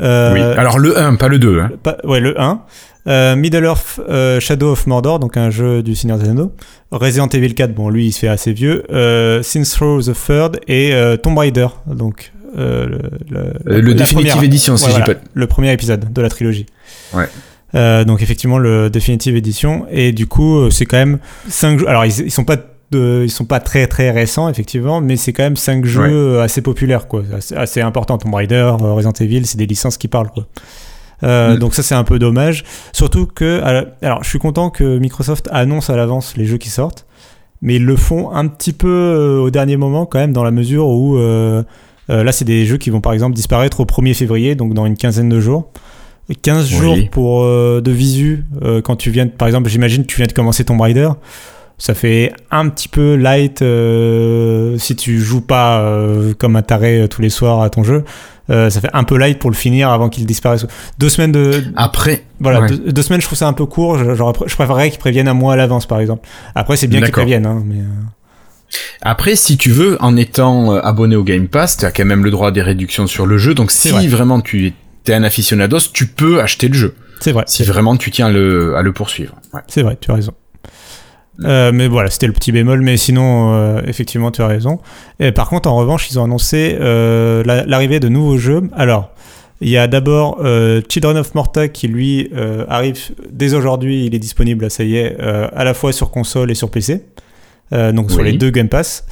[0.02, 0.40] Euh, oui.
[0.58, 1.60] Alors le 1, pas le 2.
[1.60, 1.72] Hein.
[1.84, 2.62] pas- ouais, le 1.
[3.06, 6.52] Euh, Middle Earth euh, Shadow of Mordor, donc un jeu du Seigneur Anneaux.
[6.92, 8.84] Resident Evil 4, bon, lui, il se fait assez vieux.
[9.44, 13.00] Since Row the Third et Tomb Raider, donc le,
[13.94, 15.20] Definitive première- Edition, si ouais, voilà, pas.
[15.34, 16.66] le premier épisode de la trilogie.
[17.14, 17.28] Ouais.
[17.76, 21.18] Euh, donc effectivement le Definitive Edition et du coup c'est quand même
[21.50, 21.90] 5 jeux.
[21.90, 22.58] Alors ils, ils sont pas
[22.92, 26.10] de- ils sont pas très très récents effectivement, mais c'est quand même 5 jeux Ouais.
[26.12, 28.18] euh, assez populaires quoi, assez, assez importants.
[28.18, 30.46] Tomb Raider, euh, Resident Evil, c'est des licences qui parlent quoi.
[31.24, 31.60] Euh, Mm.
[31.60, 33.62] Donc ça c'est un peu dommage, surtout que
[34.02, 37.06] alors je suis content que Microsoft annonce à l'avance les jeux qui sortent,
[37.62, 40.52] mais ils le font un petit peu euh, au dernier moment quand même dans la
[40.52, 41.64] mesure où euh,
[42.10, 44.98] là c'est des jeux qui vont par exemple disparaître au 1er février, donc dans une
[44.98, 45.72] quinzaine de jours.
[46.42, 46.80] 15 Oui.
[46.80, 48.46] jours pour de visu
[48.84, 51.10] quand tu viens de- par exemple j'imagine que tu viens de commencer Tomb Raider
[51.78, 57.02] ça fait un petit peu light euh, si tu joues pas euh, comme un taré
[57.02, 58.04] euh, tous les soirs à ton jeu
[58.50, 60.66] Euh, ça fait un peu light pour le finir avant qu'il disparaisse
[60.98, 62.68] deux semaines de Après, voilà ouais.
[62.68, 65.54] deux, deux semaines je trouve ça un peu court je, préférerais qu'ils préviennent un mois
[65.54, 67.78] à l'avance par exemple après c'est bien qu'ils préviennent hein, mais
[69.02, 72.48] Après, si tu veux, en étant abonné au Game Pass, t'as quand même le droit
[72.48, 73.54] à des réductions sur le jeu.
[73.54, 74.08] Donc, si vrai.
[74.08, 74.74] vraiment tu
[75.08, 76.96] es un aficionados, tu peux acheter le jeu.
[77.20, 79.36] c'est vrai Si vraiment tu tiens à le, à le poursuivre.
[79.54, 79.62] Ouais.
[79.68, 80.34] C'est vrai, tu as raison.
[81.46, 84.80] Euh, mais voilà, c'était le petit bémol, mais sinon, euh, effectivement, tu as raison.
[85.20, 88.62] Et par contre, en revanche, ils ont annoncé euh, la- l'arrivée de nouveaux jeux.
[88.76, 89.10] Alors,
[89.62, 90.40] il y a d'abord
[90.90, 92.30] Children of Morta qui, lui,
[92.68, 92.98] arrive
[93.32, 94.06] dès aujourd'hui.
[94.06, 97.06] Il est disponible, ça y est, à la fois sur console et sur PC.
[97.72, 99.06] Donc, sur les deux Game Pass.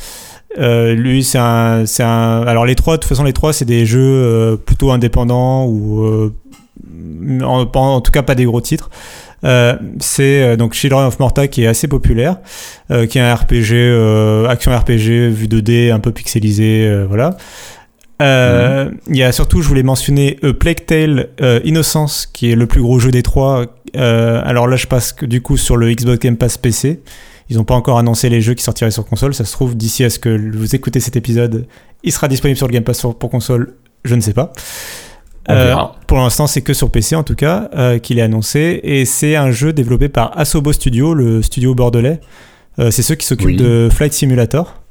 [0.59, 2.41] Lui, c'est un, c'est un.
[2.41, 6.31] Alors, les trois, de toute façon, les trois, c'est des jeux plutôt indépendants ou.
[7.43, 8.89] en, en tout cas, pas des gros titres.
[9.43, 12.37] Euh, c'est euh, donc Children of Morta qui est assez populaire,
[12.91, 17.37] euh, qui est un RPG, action RPG, vue 2D, un peu pixelisé, voilà.
[18.21, 22.67] Euh, Il y a surtout, je voulais mentionner Plague Tale euh, Innocence, qui est le
[22.67, 23.65] plus gros jeu des trois.
[23.95, 27.01] Alors là, je passe du coup sur le Xbox Game Pass PC.
[27.49, 29.33] Ils n'ont pas encore annoncé les jeux qui sortiraient sur console.
[29.33, 31.67] Ça se trouve, d'ici à ce que vous écoutez cet épisode,
[32.03, 33.73] il sera disponible sur le Game Pass pour console.
[34.05, 34.53] Je ne sais pas.
[35.49, 35.75] Euh,
[36.07, 38.79] pour l'instant, c'est que sur PC en tout cas euh, qu'il est annoncé.
[38.83, 42.19] Et c'est un jeu développé par Asobo Studio, le studio bordelais.
[42.79, 43.57] Euh, c'est ceux qui s'occupent Oui.
[43.57, 44.81] de Flight Simulator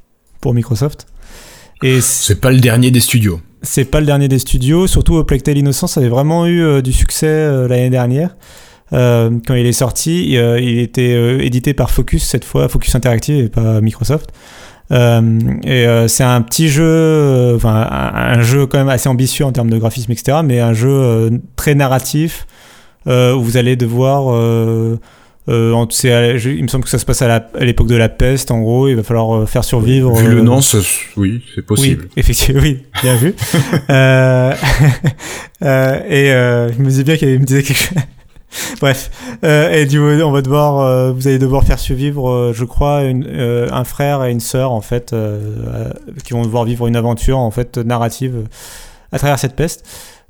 [0.40, 1.06] pour Microsoft.
[1.82, 3.40] Et C'est pas le dernier des studios.
[3.62, 4.86] c'est pas le dernier des studios.
[4.86, 8.36] Surtout, A Plague Tale Innocence avait vraiment eu du succès l'année dernière.
[8.90, 13.80] Quand il est sorti, il était édité par Focus cette fois, Focus Interactive et pas
[13.80, 14.30] Microsoft.
[14.92, 19.44] Euh, et euh, c'est un petit jeu, euh, enfin un, jeu quand même assez ambitieux
[19.44, 20.38] en termes de graphisme, etc.
[20.44, 22.46] Mais un jeu très narratif
[23.06, 24.34] où vous allez devoir.
[25.48, 25.74] Euh,
[26.44, 28.88] il me semble que ça se passe à l'époque de la peste, en gros.
[28.88, 30.14] Il va falloir faire survivre.
[30.14, 30.78] Vu le nom, ça-
[31.16, 32.04] oui, c'est possible.
[32.04, 33.34] oui, effectivement, oui, bien vu.
[33.90, 34.52] euh,
[35.64, 37.98] euh, et je me disais bien qu'il me disait quelque chose.
[38.80, 39.10] Bref,
[39.44, 43.68] euh, et du on va devoir, vous allez devoir faire survivre, euh, je crois, euh,
[43.70, 45.14] un frère et une sœur en fait,
[46.24, 48.44] qui vont devoir vivre une aventure en fait narrative
[49.12, 49.84] à travers cette peste.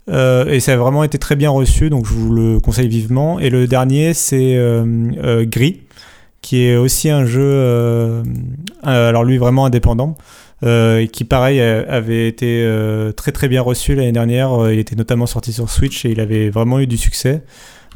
[0.08, 3.38] Et ça a vraiment été très bien reçu, donc je vous le conseille vivement.
[3.38, 4.58] Et le dernier, c'est
[5.42, 5.82] Gris,
[6.42, 8.22] qui est aussi un jeu,
[8.82, 10.16] alors lui vraiment indépendant,
[10.62, 12.68] qui pareil avait été
[13.16, 14.72] très très bien reçu l'année dernière.
[14.72, 17.42] Il était notamment sorti sur Switch et il avait vraiment eu du succès.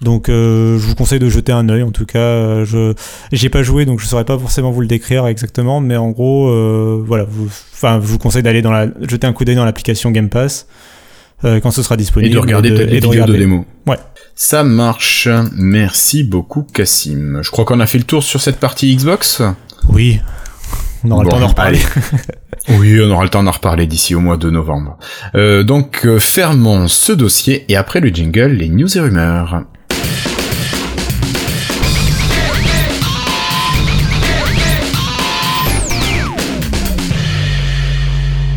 [0.04, 1.82] Donc euh, je vous conseille de jeter un œil.
[1.82, 2.94] En tout cas, euh, je
[3.32, 6.48] j'ai pas joué donc je saurais pas forcément vous le décrire exactement, mais en gros,
[6.48, 9.64] euh, voilà, vous, enfin je vous conseille d'aller dans la jeter un coup d'œil dans
[9.64, 10.68] l'application Game Pass
[11.44, 13.64] euh, quand ce sera Et disponible de regarder peut-être les et de vidéos de démo.
[13.86, 13.96] Ouais.
[14.36, 15.28] Ça marche.
[15.52, 17.40] Merci beaucoup, Cassim.
[17.42, 19.42] Je crois qu'on a fait le tour sur cette partie Xbox.
[19.88, 20.20] Oui,
[21.02, 21.78] on aura Bon, le temps d'en reparler.
[22.78, 24.96] Oui, on aura le temps d'en reparler d'ici au mois de novembre.
[25.34, 29.64] Euh, donc, fermons ce dossier et après le jingle, les news et rumeurs.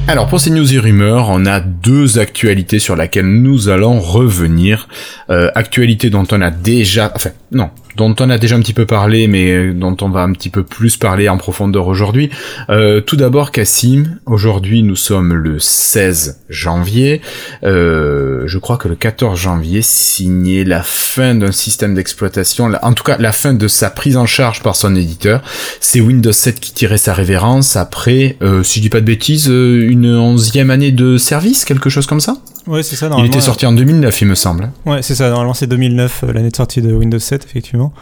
[0.10, 4.88] Alors pour ces news et rumeurs, on a deux actualités sur lesquelles nous allons revenir.
[5.30, 8.86] Euh, actualité dont on a déjà, enfin non, dont on a déjà un petit peu
[8.86, 12.30] parlé, mais euh, dont on va un petit peu plus parler en profondeur aujourd'hui.
[12.70, 17.22] Euh, tout d'abord, Cassim, aujourd'hui nous sommes le 16 janvier.
[17.64, 23.04] Euh, je crois que le 14 janvier signait la fin d'un système d'exploitation, en tout
[23.04, 25.42] cas la fin de sa prise en charge par son éditeur.
[25.80, 29.48] C'est Windows 7 qui tirait sa révérence après, euh, si je dis pas de bêtises,
[29.48, 32.38] une onzième année de service, quelque chose comme ça?
[32.68, 33.10] Ouais, c'est ça.
[33.18, 34.72] Il était sorti en 2009, il me semble.
[34.86, 35.30] Ouais, c'est ça.
[35.30, 37.94] Normalement, c'est 2009, euh, l'année de sortie de Windows 7, effectivement.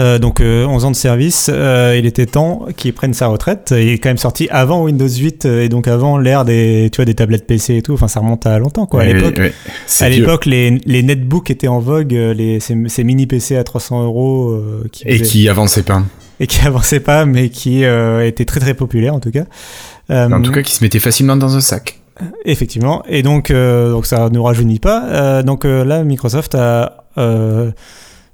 [0.00, 3.72] Euh, donc euh, 11 ans de service, euh, il était temps qu'il prenne sa retraite.
[3.76, 6.96] Il est quand même sorti avant Windows 8 euh, et donc avant l'ère des, tu
[6.96, 7.92] vois, des tablettes PC et tout.
[7.92, 9.02] Enfin, ça remonte à longtemps, quoi.
[9.02, 9.38] À l'époque,
[10.00, 13.62] à l'époque, les, les netbooks étaient en vogue, euh, les, ces, ces mini PC à
[13.62, 16.02] 300 euros euh, qui Et faisaient- qui avançait pas.
[16.40, 19.44] et qui avançaient pas, mais qui euh, étaient très très populaires en tout cas.
[20.10, 22.00] Euh, En tout cas, qui se mettait facilement dans un sac.
[22.44, 23.02] Effectivement.
[23.08, 25.04] Et donc, euh, donc ça ne rajeunit pas.
[25.08, 27.04] Euh, donc euh, là, Microsoft a,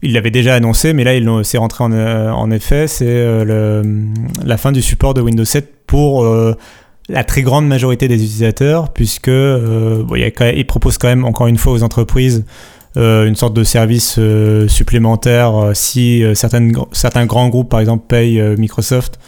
[0.03, 1.13] il l'avait déjà annoncé, mais là,
[1.45, 2.87] c'est rentré en, en effet.
[2.89, 6.27] C'est la fin du support de Windows 7 pour
[7.09, 11.49] la très grande majorité des utilisateurs, puisque bon, il, quand même- propose quand même encore
[11.49, 12.45] une fois aux entreprises
[12.97, 14.19] une sorte de service
[14.69, 19.19] supplémentaire si certains grands groupes, par exemple, payent Microsoft.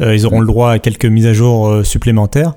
[0.00, 2.54] ils auront le droit à quelques mises à jour supplémentaires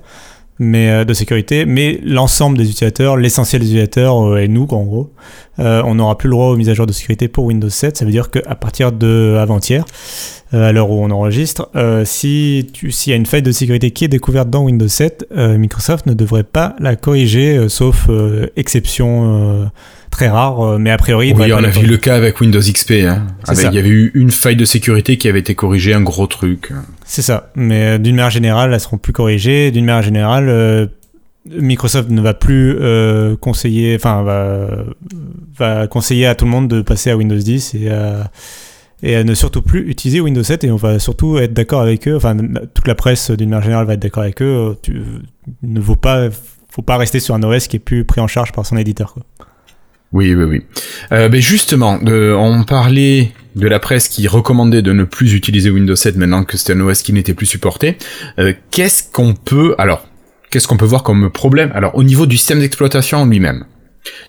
[0.60, 4.84] mais euh, de sécurité, mais l'ensemble des utilisateurs, l'essentiel des utilisateurs euh, et nous en
[4.84, 5.12] gros,
[5.60, 7.98] euh, on n'aura plus le droit aux mises à jour de sécurité pour Windows 7.
[7.98, 9.86] Ça veut dire qu'à partir de avant-hier,
[10.52, 11.70] à l'heure où on enregistre,
[12.06, 15.58] si s'il y a une faille de sécurité qui est découverte dans Windows 7, euh,
[15.58, 18.10] Microsoft ne devrait pas la corriger, sauf
[18.56, 19.70] exception
[20.10, 21.34] très rare, euh, mais a priori.
[21.36, 22.92] Oui, on a vu le cas avec Windows XP.
[23.06, 23.28] Hein.
[23.48, 26.28] Avec- il y avait eu une faille de sécurité qui avait été corrigée, un gros
[26.28, 26.72] truc.
[27.06, 27.52] C'est ça.
[27.56, 29.72] Mais euh, d'une manière générale, elles seront plus corrigées.
[29.72, 30.88] D'une manière générale, euh,
[31.50, 34.68] Microsoft ne va plus euh, conseiller, enfin, va,
[35.58, 38.30] va conseiller à tout le monde de passer à Windows 10 et à,
[39.02, 40.64] et à ne surtout plus utiliser Windows 7.
[40.66, 42.16] Et on va surtout être d'accord avec eux.
[42.16, 42.36] Enfin,
[42.74, 44.76] toute la presse, d'une manière générale, va être d'accord avec eux.
[44.84, 45.02] Tu,
[45.64, 46.28] ne vaut pas,
[46.70, 49.14] faut pas rester sur un OS qui est plus pris en charge par son éditeur.
[49.14, 49.24] Quoi.
[50.12, 50.62] Oui, oui, oui.
[51.12, 55.96] Euh, ben justement, on parlait de la presse qui recommandait de ne plus utiliser Windows
[55.96, 57.98] 7 maintenant que c'était un OS qui n'était plus supporté.
[58.40, 60.08] Euh, qu'est-ce qu'on peut, alors,
[60.50, 61.72] qu'est-ce qu'on peut voir comme problème?
[61.76, 63.66] Alors, au niveau du système d'exploitation en lui-même,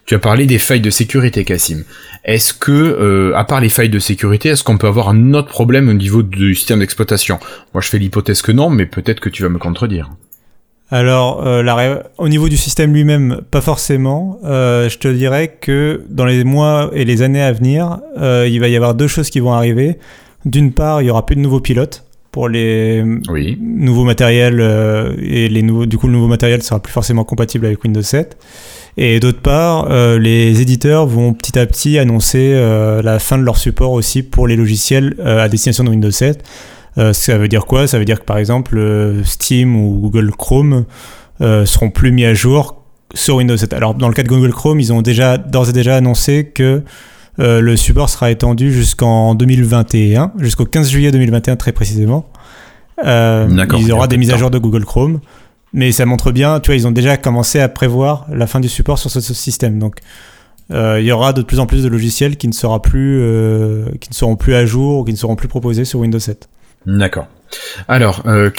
[0.05, 1.85] tu as parlé des failles de sécurité, Cassim.
[2.25, 5.49] Est-ce que, euh, à part les failles de sécurité, est-ce qu'on peut avoir un autre
[5.49, 7.39] problème au niveau du système d'exploitation?
[7.73, 10.11] Moi, je fais l'hypothèse que non, mais peut-être que tu vas me contredire.
[10.91, 14.39] Alors, euh, la au niveau du système lui-même, pas forcément.
[14.45, 18.59] Euh, je te dirais que dans les mois et les années à venir, euh, il
[18.61, 19.99] va y avoir deux choses qui vont arriver.
[20.45, 23.57] D'une part, il y aura plus de nouveaux pilotes pour les Oui.
[23.61, 27.67] nouveaux matériels euh, et les nouveaux, du coup, le nouveau matériel sera plus forcément compatible
[27.67, 28.37] avec Windows 7.
[28.97, 33.43] Et d'autre part, euh, les éditeurs vont petit à petit annoncer euh, la fin de
[33.45, 36.43] leur support aussi pour les logiciels euh, à destination de Windows 7.
[36.99, 37.87] Euh, ça veut dire quoi?
[37.87, 40.85] Ça veut dire que par exemple euh, Steam ou Google Chrome
[41.41, 42.83] euh, seront plus mis à jour
[43.15, 43.73] sur Windows 7.
[43.73, 46.83] Alors dans le cas de Google Chrome, ils ont déjà d'ores et déjà annoncé que
[47.39, 52.27] le support sera étendu jusqu'en 2021, jusqu'au 15 juillet 2021 très précisément.
[53.05, 53.49] Euh,
[53.79, 55.21] il y aura des de mises à jour de Google Chrome,
[55.73, 58.69] mais ça montre bien, tu vois, ils ont déjà commencé à prévoir la fin du
[58.69, 59.79] support sur ce, ce système.
[59.79, 60.01] Donc
[60.73, 63.87] euh, il y aura de plus en plus de logiciels qui ne, sera plus, euh,
[64.01, 66.49] qui ne seront plus à jour ou qui ne seront plus proposés sur Windows 7.
[66.87, 67.27] D'accord.
[67.89, 68.51] Alors, euh,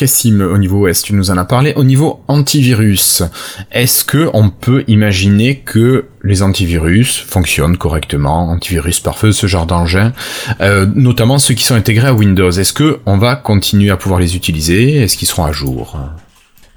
[0.52, 1.74] au niveau OS, tu nous en as parlé?
[1.76, 3.24] Au niveau antivirus,
[3.72, 9.66] est-ce que on peut imaginer que les antivirus fonctionnent correctement, antivirus par feu, ce genre
[9.66, 10.12] d'engin,
[10.60, 14.20] euh, notamment ceux qui sont intégrés à Windows Est-ce que on va continuer à pouvoir
[14.20, 14.98] les utiliser?
[14.98, 15.98] Est-ce qu'ils seront à jour?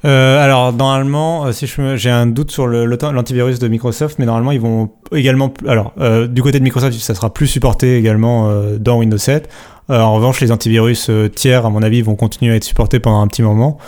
[0.05, 4.61] Euh, alors normalement, euh, si j'ai un doute sur l'antivirus de Microsoft, mais normalement ils
[4.61, 5.53] vont également.
[5.67, 9.49] Alors euh, du côté de Microsoft, ça sera plus supporté également dans Windows 7.
[9.91, 13.01] Euh, en revanche, les antivirus euh, tiers, à mon avis, vont continuer à être supportés
[13.01, 13.79] pendant un petit moment.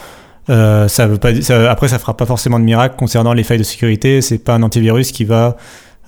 [0.48, 3.59] Euh, ça veut pas, ça, après, ça fera pas forcément de miracle concernant les failles
[3.59, 4.20] de sécurité.
[4.20, 5.56] C'est pas un antivirus qui va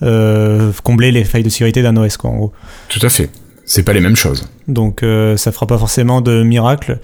[0.03, 2.53] euh, combler les failles de sécurité d'un OS, quoi, en gros.
[2.87, 3.29] Tout à fait.
[3.65, 4.47] C'est pas les mêmes choses.
[4.67, 6.99] Donc, euh, ça fera pas forcément de miracle.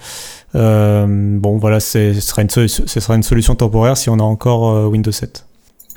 [0.54, 4.18] Euh, bon, voilà, c'est- ce sera, une so- ce sera une solution temporaire si on
[4.18, 5.45] a encore Windows 7.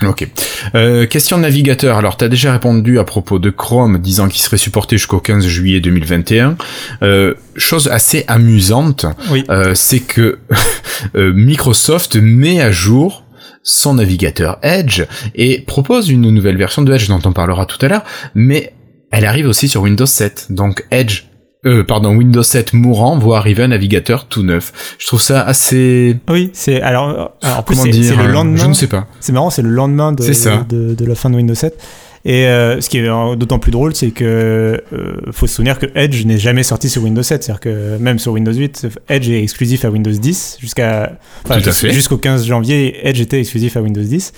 [0.03, 0.27] Ok.
[0.75, 1.97] Euh, question de navigateur.
[1.97, 5.45] Alors, tu as déjà répondu à propos de Chrome, disant qu'il serait supporté jusqu'au 15
[5.45, 6.55] juillet 2021.
[7.01, 9.43] Euh, chose assez amusante, Oui.
[9.49, 10.39] euh, c'est que
[11.15, 13.25] euh, Microsoft met à jour
[13.63, 15.03] son navigateur Edge
[15.35, 18.73] et propose une nouvelle version de Edge dont on parlera tout à l'heure, mais
[19.12, 20.47] elle arrive aussi sur Windows 7.
[20.49, 21.23] Donc Edge,
[21.65, 24.95] euh, pardon, Windows 7 mourant voit arriver un navigateur tout neuf.
[24.98, 26.17] Je trouve ça assez...
[26.30, 28.58] Oui, c'est alors, euh, en plus c'est le euh, lendemain.
[28.58, 29.08] Je ne sais pas.
[29.19, 30.65] C'est marrant, c'est le lendemain de, ça.
[30.69, 31.78] de, de la fin de Windows 7.
[32.26, 35.80] Et euh, ce qui est euh, d'autant plus drôle, c'est que euh, faut se souvenir
[35.80, 37.43] que Edge n'est jamais sorti sur Windows 7.
[37.43, 41.13] C'est-à-dire que même sur Windows 8, Edge est exclusif à Windows 10 jusqu'à
[41.45, 41.93] enfin, Tout à jus- fait.
[41.93, 43.08] jusqu'au 15 janvier.
[43.08, 44.34] Edge était exclusif à Windows 10.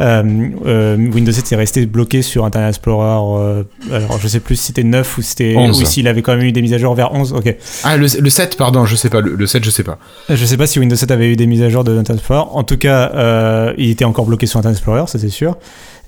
[0.00, 3.38] Euh, euh, Windows 7 est resté bloqué sur Internet Explorer.
[3.40, 5.80] euh, alors je sais plus si c'était 9 ou c'était 11.
[5.82, 7.32] ou s'il avait quand même eu des mises à jour vers 11.
[7.32, 7.54] Ok.
[7.84, 9.20] Ah, le, le 7, pardon, je sais pas.
[9.20, 9.98] Le, le 7, je sais pas.
[10.28, 12.48] Je sais pas si Windows 7 avait eu des mises à jour de Internet Explorer.
[12.52, 15.56] En tout cas, il était encore bloqué sur Internet Explorer, ça c'est sûr.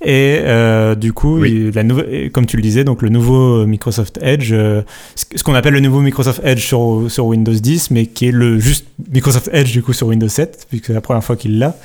[0.05, 1.71] Et euh, du coup, Oui.
[1.73, 1.83] la
[2.31, 4.83] comme tu le disais, donc le nouveau Microsoft Edge, euh,
[5.15, 8.31] ce ce qu'on appelle le nouveau Microsoft Edge sur, sur Windows 10, mais qui est
[8.31, 11.57] le juste Microsoft Edge du coup sur Windows 7, puisque c'est la première fois qu'il
[11.57, 11.75] l'a.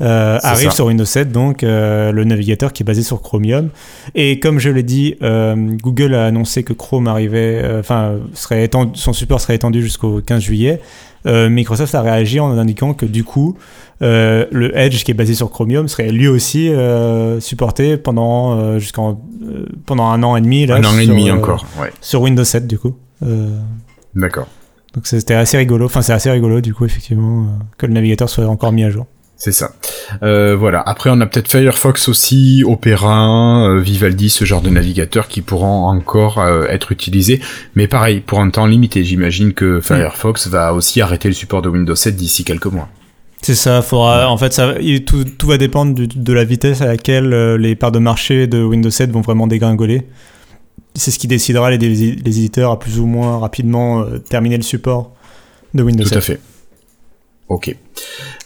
[0.00, 0.74] Euh, arrive ça.
[0.74, 3.68] sur Windows 7, donc euh, le navigateur qui est basé sur Chromium.
[4.14, 8.96] Et comme je l'ai dit, euh, Google a annoncé que Chrome arrivait, enfin, serait étendu-
[8.96, 10.80] son support serait étendu jusqu'au 15 juillet.
[11.26, 13.56] Microsoft a réagi en indiquant que du coup,
[14.00, 16.70] le Edge qui est basé sur Chromium serait lui aussi
[17.40, 19.18] supporté pendant jusqu'en
[19.86, 20.76] pendant un an et demi là.
[20.76, 21.64] un an et sur, demi encore.
[21.80, 21.90] Ouais.
[22.02, 22.94] sur Windows 7 du coup.
[24.14, 24.48] D'accord.
[24.94, 25.86] donc c'était assez rigolo.
[25.86, 27.46] Enfin c'est assez rigolo du coup effectivement
[27.78, 29.06] que le navigateur soit encore mis à jour.
[29.36, 29.72] C'est ça.
[30.22, 30.80] Euh, voilà.
[30.86, 35.86] Après, on a peut-être Firefox aussi, Opera, euh, Vivaldi, ce genre de navigateurs qui pourront
[35.86, 37.40] encore euh, être utilisés.
[37.74, 39.04] Mais pareil, pour un temps limité.
[39.04, 42.88] J'imagine que Firefox va aussi arrêter le support de Windows 7 d'ici quelques mois.
[43.42, 46.86] C'est ça, faudra, en fait, ça, tout, tout va dépendre du- de la vitesse à
[46.86, 50.02] laquelle les parts de marché de Windows 7 vont vraiment dégringoler.
[50.94, 55.12] C'est ce qui décidera les, les éditeurs à plus ou moins rapidement terminer le support
[55.74, 56.18] de Windows Tout 7.
[56.18, 56.40] à fait.
[57.48, 57.76] Ok.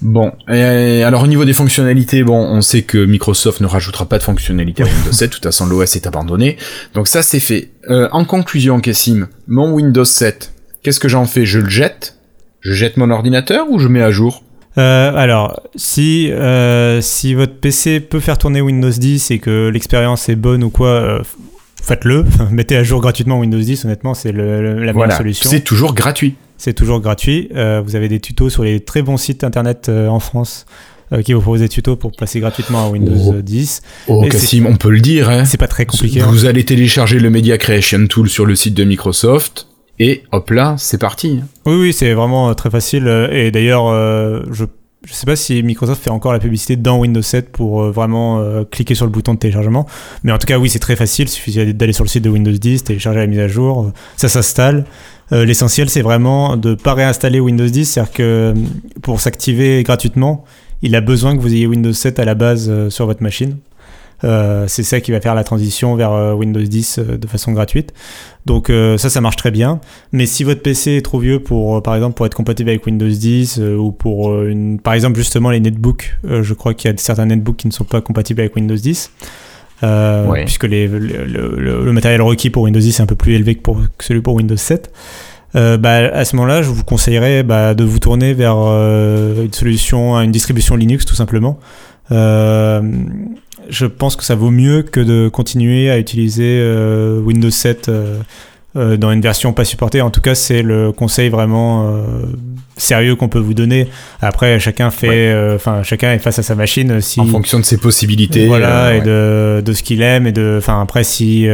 [0.01, 4.19] Bon, et alors au niveau des fonctionnalités, bon, on sait que Microsoft ne rajoutera pas
[4.19, 6.57] de fonctionnalités à Windows 7, de toute façon l'OS est abandonné,
[6.95, 7.71] donc ça c'est fait.
[7.91, 11.47] Euh, en conclusion, Cassim, mon Windows 7, qu'est-ce que j'en fais?
[11.47, 12.17] Je le jette?
[12.61, 14.43] Je jette mon ordinateur ou je mets à jour?
[14.79, 20.29] Euh, alors, si, euh, si votre PC peut faire tourner Windows 10 et que l'expérience
[20.29, 21.23] est bonne ou quoi,
[21.89, 22.25] faites-le.
[22.53, 25.49] Mettez à jour gratuitement Windows 10, honnêtement, c'est le- le- la meilleure Voilà, solution.
[25.51, 26.35] c'est toujours gratuit.
[26.57, 27.49] C'est toujours gratuit.
[27.57, 30.67] Euh, vous avez des tutos sur les très bons sites internet euh, en France
[31.13, 33.35] euh, qui vous proposent des tutos pour passer gratuitement à Windows Oh.
[33.35, 33.81] euh, 10.
[34.09, 35.45] Oh, Et Cassim, on peut le dire, hein.
[35.45, 36.21] C'est pas très compliqué.
[36.21, 36.27] hein.
[36.31, 39.69] Vous allez télécharger le Media Creation Tool sur le site de Microsoft,
[40.01, 41.41] et hop là, c'est parti.
[41.65, 43.07] Oui, oui, c'est vraiment euh, très facile.
[43.33, 44.43] Et d'ailleurs, euh,
[45.09, 47.91] je je sais pas si Microsoft fait encore la publicité dans Windows 7 pour euh,
[47.91, 49.87] vraiment euh, cliquer sur le bouton de téléchargement.
[50.23, 51.27] Mais en tout cas, oui, c'est très facile.
[51.27, 53.93] Il suffit d'aller sur le site de Windows 10, télécharger la mise à jour, euh,
[54.17, 54.85] ça s'installe.
[55.31, 58.55] L'essentiel, c'est vraiment de pas réinstaller Windows 10, c'est-à-dire que
[59.03, 60.45] pour s'activer gratuitement,
[60.81, 63.59] il a besoin que vous ayez Windows 7 à la base sur votre machine.
[64.25, 67.53] Euh, c'est ça qui va faire la transition vers euh, Windows 10 euh, de façon
[67.53, 67.93] gratuite.
[68.47, 69.81] Donc euh, ça, ça marche très bien.
[70.13, 73.07] Mais si votre PC est trop vieux pour, par exemple, pour être compatible avec Windows
[73.09, 76.95] 10 euh, ou pour une, par exemple justement les netbooks, euh, je crois qu'il y
[76.95, 79.11] a certains netbooks qui ne sont pas compatibles avec Windows 10.
[79.85, 80.45] euh, Ouais.
[80.45, 83.35] puisque les- le, le- le- le matériel requis pour Windows 10 est un peu plus
[83.35, 84.91] élevé que, pour, que celui pour Windows 7.
[85.55, 89.53] Euh, bah, à ce moment-là, je vous conseillerais bah, de vous tourner vers euh, une
[89.53, 91.61] solution, une distribution Linux tout simplement.
[93.69, 98.19] Je pense que ça vaut mieux que de continuer à utiliser euh, Windows 7 euh,
[98.77, 100.01] euh, dans une version pas supportée.
[100.01, 101.93] En tout cas, c'est le conseil vraiment
[102.77, 103.89] sérieux qu'on peut vous donner.
[104.21, 105.53] Après, chacun fait, Ouais.
[105.55, 107.01] enfin, chacun est face à sa machine.
[107.01, 108.47] Si En fonction de ses possibilités.
[108.47, 111.47] voilà et de, de ce qu'il aime et de enfin après si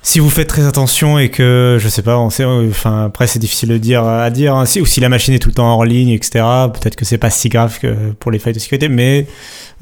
[0.00, 3.26] si vous faites très attention et que je sais pas on sait euh, enfin après
[3.26, 5.54] c'est difficile de dire à dire hein, si, ou si la machine est tout le
[5.54, 8.58] temps hors ligne etc peut-être que c'est pas si grave que pour les failles de
[8.58, 9.26] sécurité mais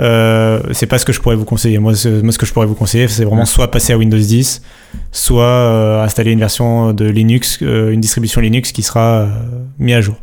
[0.01, 1.79] euh, c'est pas ce que je pourrais vous conseiller.
[1.79, 4.17] Moi, ce- moi ce que je pourrais vous conseiller c'est vraiment soit passer à Windows
[4.19, 4.63] 10
[5.13, 9.29] soit euh, installer une version de Linux euh, une distribution Linux qui sera euh,
[9.79, 10.17] mise à jour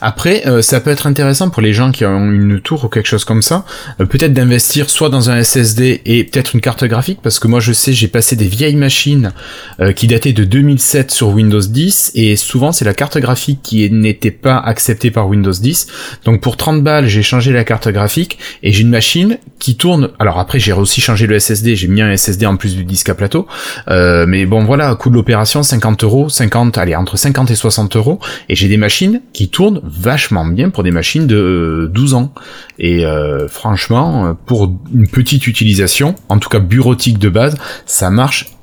[0.00, 3.06] Après, euh, ça peut être intéressant pour les gens qui ont une tour ou quelque
[3.06, 3.64] chose comme ça,
[4.00, 7.60] euh, peut-être d'investir soit dans un SSD et peut-être une carte graphique, parce que moi
[7.60, 9.32] je sais, j'ai passé des vieilles machines
[9.80, 13.90] euh, qui dataient de 2007 sur Windows 10, et souvent c'est la carte graphique qui
[13.90, 15.86] n'était pas acceptée par Windows 10.
[16.24, 20.10] Donc pour 30 balles, j'ai changé la carte graphique, et j'ai une machine qui tourne.
[20.18, 23.10] Alors après, j'ai aussi changé le SSD, j'ai mis un SSD en plus du disque
[23.10, 23.46] à plateau,
[23.88, 28.18] mais bon voilà, coût de l'opération 50 euros, 50, allez entre 50 et 60 euros,
[28.48, 32.32] et j'ai des machines qui tournent vachement bien pour des machines de 12 ans.
[32.78, 38.56] Et euh, franchement, pour une petite utilisation, en tout cas bureautique de base, ça marche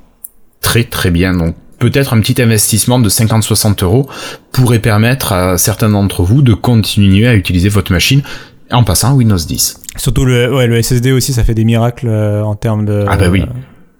[0.60, 1.34] très très bien.
[1.34, 4.08] Donc peut-être un petit investissement de 50-60 euros
[4.52, 8.22] pourrait permettre à certains d'entre vous de continuer à utiliser votre machine
[8.70, 9.80] en passant à Windows 10.
[9.96, 13.04] Surtout le, ouais, le SSD aussi, ça fait des miracles euh, en termes de.
[13.08, 13.44] Ah bah oui.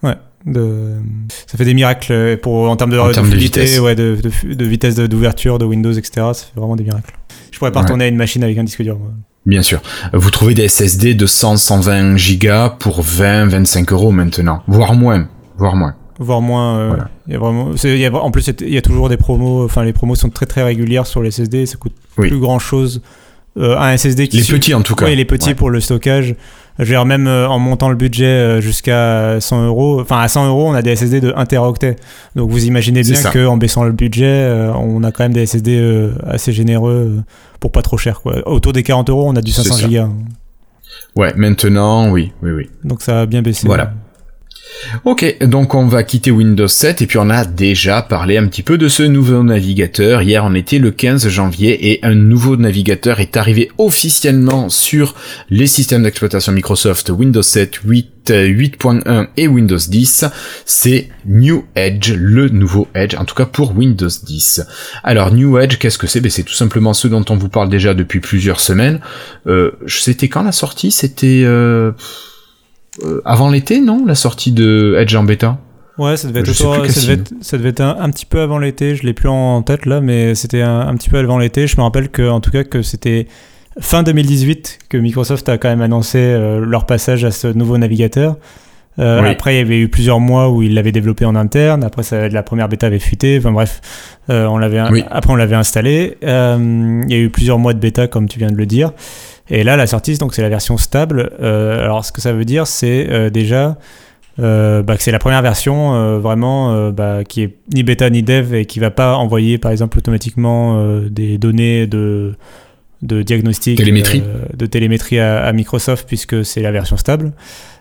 [0.03, 0.16] ouais.
[0.47, 0.95] De...
[1.47, 3.81] Ça fait des miracles pour, en termes de, En termes de fluidité, vitesse.
[3.81, 6.11] ouais, de, de, vitesse d'ouverture de Windows, etc.
[6.33, 7.18] Ça fait vraiment des miracles.
[7.59, 7.87] Je pourrais pas Ouais.
[7.87, 8.97] retourner à une machine avec un disque dur.
[8.97, 9.09] moi.
[9.47, 9.81] Bien sûr.
[10.13, 15.95] Vous trouvez des SSD de 100-120 gigas pour 20-25 euros maintenant, voire moins, voire moins.
[16.21, 16.79] voire moins.
[16.79, 17.09] euh, Voilà.
[17.27, 19.65] il y a vraiment, y a, en plus, il y a toujours des promos.
[19.65, 21.67] Enfin, les promos sont très très régulières sur les SSD.
[21.67, 22.29] Ça coûte Oui.
[22.29, 23.03] plus grand chose.
[23.61, 25.07] un SSD qui Les petits en tout cas.
[25.07, 25.55] Ouais, les petits Ouais.
[25.57, 26.37] pour le stockage.
[26.79, 30.29] Je veux dire, même euh, en montant le budget euh, jusqu'à 100 euros, enfin à
[30.29, 31.97] 100 euros, on a des SSD de 1 teraoctet.
[32.37, 35.77] Donc vous imaginez bien qu'en baissant le budget, euh, on a quand même des SSD
[35.77, 37.21] euh, assez généreux euh,
[37.61, 38.21] pour pas trop cher.
[38.21, 38.47] Quoi.
[38.49, 39.87] Autour des 40 euros, on a du C'est 500 ça.
[39.87, 40.09] gigas.
[41.17, 42.71] Ouais, maintenant, oui, oui, oui.
[42.85, 43.67] Donc ça a bien baissé.
[43.67, 43.93] Voilà.
[45.05, 48.62] Ok, donc on va quitter Windows 7 et puis on a déjà parlé un petit
[48.62, 50.23] peu de ce nouveau navigateur.
[50.23, 55.14] Hier on était le 15 janvier et un nouveau navigateur est arrivé officiellement sur
[55.51, 60.25] les systèmes d'exploitation Microsoft Windows 7, 8, euh, 8.1 et Windows 10.
[60.64, 64.62] C'est New Edge, le nouveau Edge, en tout cas pour Windows 10.
[65.03, 66.21] Alors New Edge, qu'est-ce que c'est?
[66.21, 69.01] Ben, C'est tout simplement ce dont on vous parle déjà depuis plusieurs semaines.
[69.47, 70.91] Euh, C'était quand la sortie?
[70.91, 71.43] C'était...
[71.45, 71.93] euh,
[73.05, 75.59] euh, avant l'été, non La sortie de Edge en bêta
[75.99, 77.11] Ouais, ça devait être, ça devait Cassine.
[77.11, 78.94] être, ça devait être un, un petit peu avant l'été.
[78.94, 81.66] Je l'ai plus en tête là, mais c'était un, un petit peu avant l'été.
[81.66, 83.26] Je me rappelle que, en tout cas, que c'était
[83.80, 88.36] fin 2018 que Microsoft a quand même annoncé euh, leur passage à ce nouveau navigateur.
[89.01, 89.28] Euh, Oui.
[89.28, 91.82] Après, il y avait eu plusieurs mois où ils l'avaient développé en interne.
[91.82, 93.36] Après, ça, la première bêta avait fuité.
[93.38, 93.80] Enfin bref,
[94.30, 94.80] euh, on l'avait.
[94.92, 95.03] Oui.
[95.11, 96.16] Après, on l'avait installé.
[96.22, 98.92] Il y a eu plusieurs mois de bêta, comme tu viens de le dire.
[99.51, 101.30] Et là, la sortie, donc c'est la version stable.
[101.40, 103.78] Euh, alors, ce que ça veut dire, c'est euh, déjà
[104.38, 108.55] euh, bah, que c'est la première version vraiment bah, qui est ni bêta ni dev
[108.55, 110.80] et qui va pas envoyer par exemple automatiquement
[111.11, 112.34] des données de
[113.01, 114.24] de diagnostic Télémétrie.
[114.57, 117.32] de télémétrie à, à Microsoft puisque c'est la version stable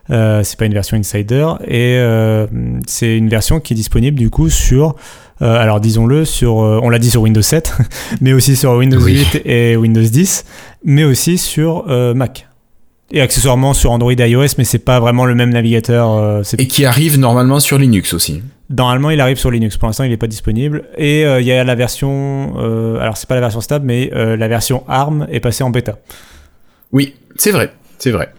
[0.10, 2.48] euh, c'est pas une version insider et euh,
[2.86, 4.96] c'est une version qui est disponible du coup sur
[5.42, 7.74] euh, alors disons-le sur on l'a dit sur Windows 7
[8.22, 9.26] mais aussi sur Windows Oui.
[9.34, 10.46] 8 et Windows 10
[10.86, 11.86] mais aussi sur
[12.16, 12.48] Mac
[13.12, 16.86] et accessoirement sur Android et iOS mais c'est pas vraiment le même navigateur Et qui
[16.86, 18.42] arrive normalement sur Linux aussi.
[18.70, 19.78] Normalement, il arrive sur Linux.
[19.78, 20.84] Pour l'instant, il n'est pas disponible.
[20.98, 22.54] Et il y a la version.
[23.00, 26.00] alors, c'est pas la version stable, mais la version ARM est passée en bêta.
[26.92, 28.34] Oui, c'est vrai, c'est vrai.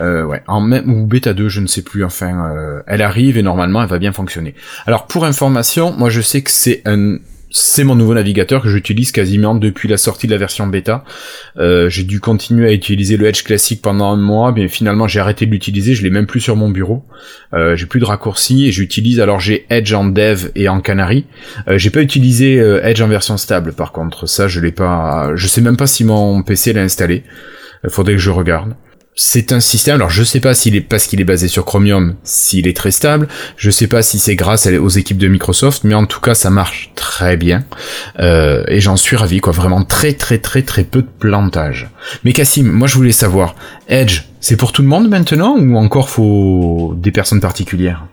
[0.00, 2.04] Euh, ouais, en même ou bêta 2, je ne sais plus.
[2.04, 4.54] Enfin, euh, elle arrive et normalement, elle va bien fonctionner.
[4.86, 7.18] Alors, pour information, moi, je sais que c'est un,
[7.50, 11.04] c'est mon nouveau navigateur que j'utilise quasiment depuis la sortie de la version bêta.
[11.58, 15.20] Euh, j'ai dû continuer à utiliser le Edge classique pendant un mois, mais finalement, j'ai
[15.20, 15.94] arrêté de l'utiliser.
[15.94, 17.04] Je l'ai même plus sur mon bureau.
[17.52, 19.20] Euh, j'ai plus de raccourcis et j'utilise.
[19.20, 21.26] Alors, j'ai Edge en dev et en Canary.
[21.68, 23.74] J'ai pas utilisé Edge en version stable.
[23.74, 25.32] Par contre, ça, je l'ai pas.
[25.34, 27.22] Je sais même pas si mon PC l'a installé.
[27.88, 28.74] Faudrait que je regarde.
[29.16, 32.14] C'est un système, alors je sais pas s'il est parce qu'il est basé sur Chromium,
[32.22, 35.94] s'il est très stable, je sais pas si c'est grâce aux équipes de Microsoft, mais
[35.94, 37.64] en tout cas ça marche très bien,
[38.18, 41.90] Euh, et j'en suis ravi, quoi, vraiment très très très très peu de plantage.
[42.24, 43.56] Mais Cassim, moi je voulais savoir,
[43.88, 48.06] Edge, c'est pour tout le monde maintenant, ou encore faut des personnes particulières?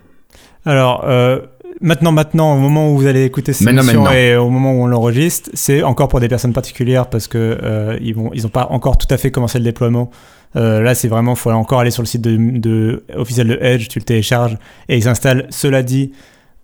[0.66, 1.40] Alors, euh,
[1.82, 4.18] maintenant, maintenant, au moment où vous allez écouter cette Maintenant, émission maintenant.
[4.18, 7.98] et au moment où on l'enregistre, c'est encore pour des personnes particulières parce que euh,
[8.02, 10.10] ils vont, ils ont pas encore tout à fait commencé le déploiement.
[10.56, 13.88] Euh, là, c'est vraiment, faut encore aller sur le site de, de officiel de Edge,
[13.90, 14.58] tu le télécharges
[14.90, 15.46] et ils installent.
[15.50, 16.12] Cela dit,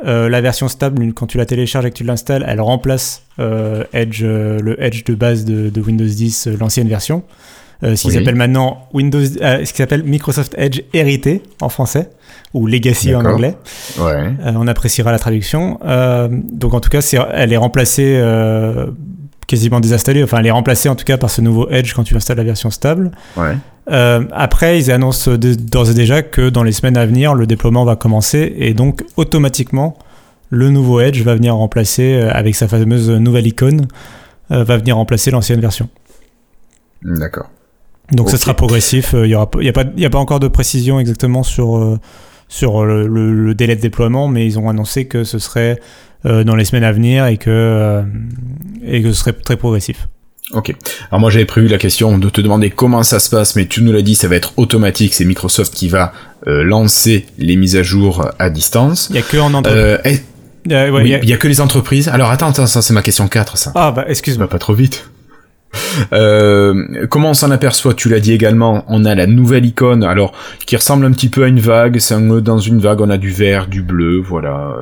[0.06, 4.24] euh, la version stable, quand tu la télécharges et que tu l'installes, elle remplace Edge,
[4.24, 7.24] le Edge de base de, de Windows 10, euh, l'ancienne version.
[7.84, 8.18] Euh, ce qu'ils Oui.
[8.20, 12.10] appellent maintenant Windows, euh, ce qu'ils appellent Microsoft Edge hérité en français
[12.54, 13.58] ou Legacy en anglais.
[14.00, 14.14] Ouais.
[14.46, 15.80] Euh, on appréciera la traduction.
[16.52, 17.02] Donc en tout cas,
[17.34, 18.22] elle est remplacée,
[19.48, 20.24] quasiment désinstallée.
[20.24, 22.44] Enfin, elle est remplacée en tout cas par ce nouveau Edge quand tu installes la
[22.44, 23.12] version stable.
[23.36, 23.58] Ouais.
[23.92, 27.84] Euh, après, ils annoncent d'ores et déjà que dans les semaines à venir, le déploiement
[27.84, 29.98] va commencer et donc automatiquement,
[30.50, 33.88] le nouveau Edge va venir remplacer euh, avec sa fameuse nouvelle icône.
[34.52, 35.90] euh, va venir remplacer l'ancienne version.
[37.04, 37.50] D'accord.
[38.12, 39.14] Donc ça sera progressif.
[39.14, 41.78] euh, Il y aura, il y a y a pas encore de précision exactement sur
[41.78, 42.00] euh,
[42.50, 45.80] sur le, le- le délai de déploiement, mais ils ont annoncé que ce serait
[46.26, 48.04] euh, dans les semaines à venir et que
[48.86, 50.08] et que ce serait très progressif.
[50.52, 50.76] Ok.
[51.10, 53.82] Alors moi j'avais prévu la question de te demander comment ça se passe, mais tu
[53.82, 55.14] nous l'as dit, ça va être automatique.
[55.14, 56.12] C'est Microsoft qui va
[56.48, 59.08] euh, lancer les mises à jour à distance.
[59.10, 60.22] Il y a que en entreprise.
[60.72, 62.08] Euh, oui, il y a que les entreprises.
[62.10, 63.72] Alors attends, attends, ça c'est ma question 4, ça.
[63.76, 64.48] Ah bah excuse-moi.
[64.48, 65.10] pas trop vite.
[66.12, 70.34] Euh, comment on s'en aperçoit Tu l'as dit également, on a la nouvelle icône, alors
[70.66, 72.00] qui ressemble un petit peu à une vague.
[72.00, 73.02] C'est un E dans une vague.
[73.02, 74.76] On a du vert, du bleu, voilà.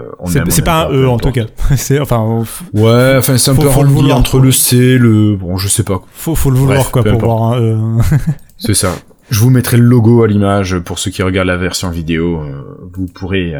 [0.50, 1.46] C'est pas un E en tout cas.
[1.76, 4.18] C'est enfin Ouais, enfin c'est un peu vouloir.
[4.18, 6.02] entre le C, le bon, je sais pas.
[6.14, 7.24] faut faut le vouloir Bref, quoi pour importe.
[7.26, 7.78] voir un E.
[8.58, 8.90] C'est ça.
[9.30, 12.42] Je vous mettrai le logo à l'image pour ceux qui regardent la version vidéo.
[12.42, 12.62] euh,
[12.94, 13.60] vous pourrez euh,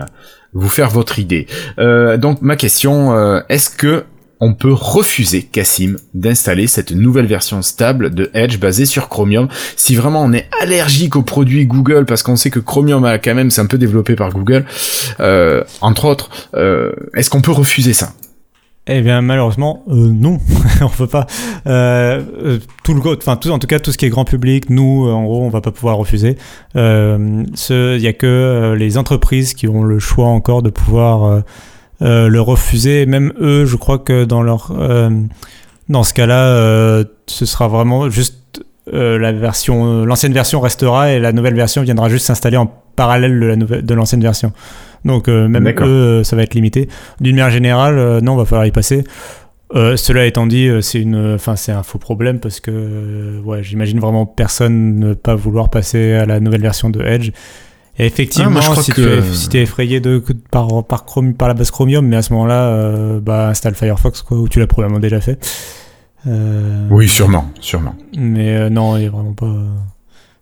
[0.54, 1.48] vous faire votre idée.
[1.80, 4.04] Euh, donc ma question, euh, est-ce que
[4.42, 9.96] on peut refuser Cassim d'installer cette nouvelle version stable de Edge basée sur Chromium si
[9.96, 13.52] vraiment on est allergique aux produits Google parce qu'on sait que Chromium a quand même
[13.52, 14.66] c'est un peu développé par Google
[15.20, 18.14] euh, entre autres euh, est-ce qu'on peut refuser ça?
[18.88, 20.40] Eh bien, malheureusement, euh, non,
[20.82, 21.28] on peut pas.
[21.68, 24.72] Euh, euh, tout le, enfin, tout, en tout cas, tout ce qui est grand public,
[24.72, 26.36] nous, euh, en gros, on va pas pouvoir refuser.
[26.76, 31.44] Euh, Il y a que euh, les entreprises qui ont le choix encore de pouvoir
[32.02, 33.06] euh, le refuser.
[33.06, 35.10] Même eux, je crois que dans leur, euh,
[35.90, 38.38] dans ce cas-là, euh, ce sera vraiment juste
[38.88, 43.46] la version, l'ancienne version restera et la nouvelle version viendra juste s'installer en parallèle de
[43.46, 44.52] la nouvelle, de l'ancienne version.
[45.06, 46.90] Donc même eux, ça va être limité.
[47.22, 49.06] D'une manière générale, non, va falloir y passer.
[49.76, 54.00] Euh, cela étant dit, c'est une, enfin c'est un faux problème parce que, ouais, j'imagine
[54.00, 57.32] vraiment personne ne pas vouloir passer à la nouvelle version de Edge.
[58.06, 61.70] Effectivement, Ah, si, que- tu es, si effrayé de par par Chrome, par la base
[61.72, 65.22] Chromium, mais à ce moment-là, euh, bah installe Firefox quoi, ou tu l'as probablement déjà
[65.22, 65.38] fait.
[66.28, 67.96] Euh, Oui, sûrement, sûrement.
[68.18, 69.54] Mais euh, non, il y a vraiment pas.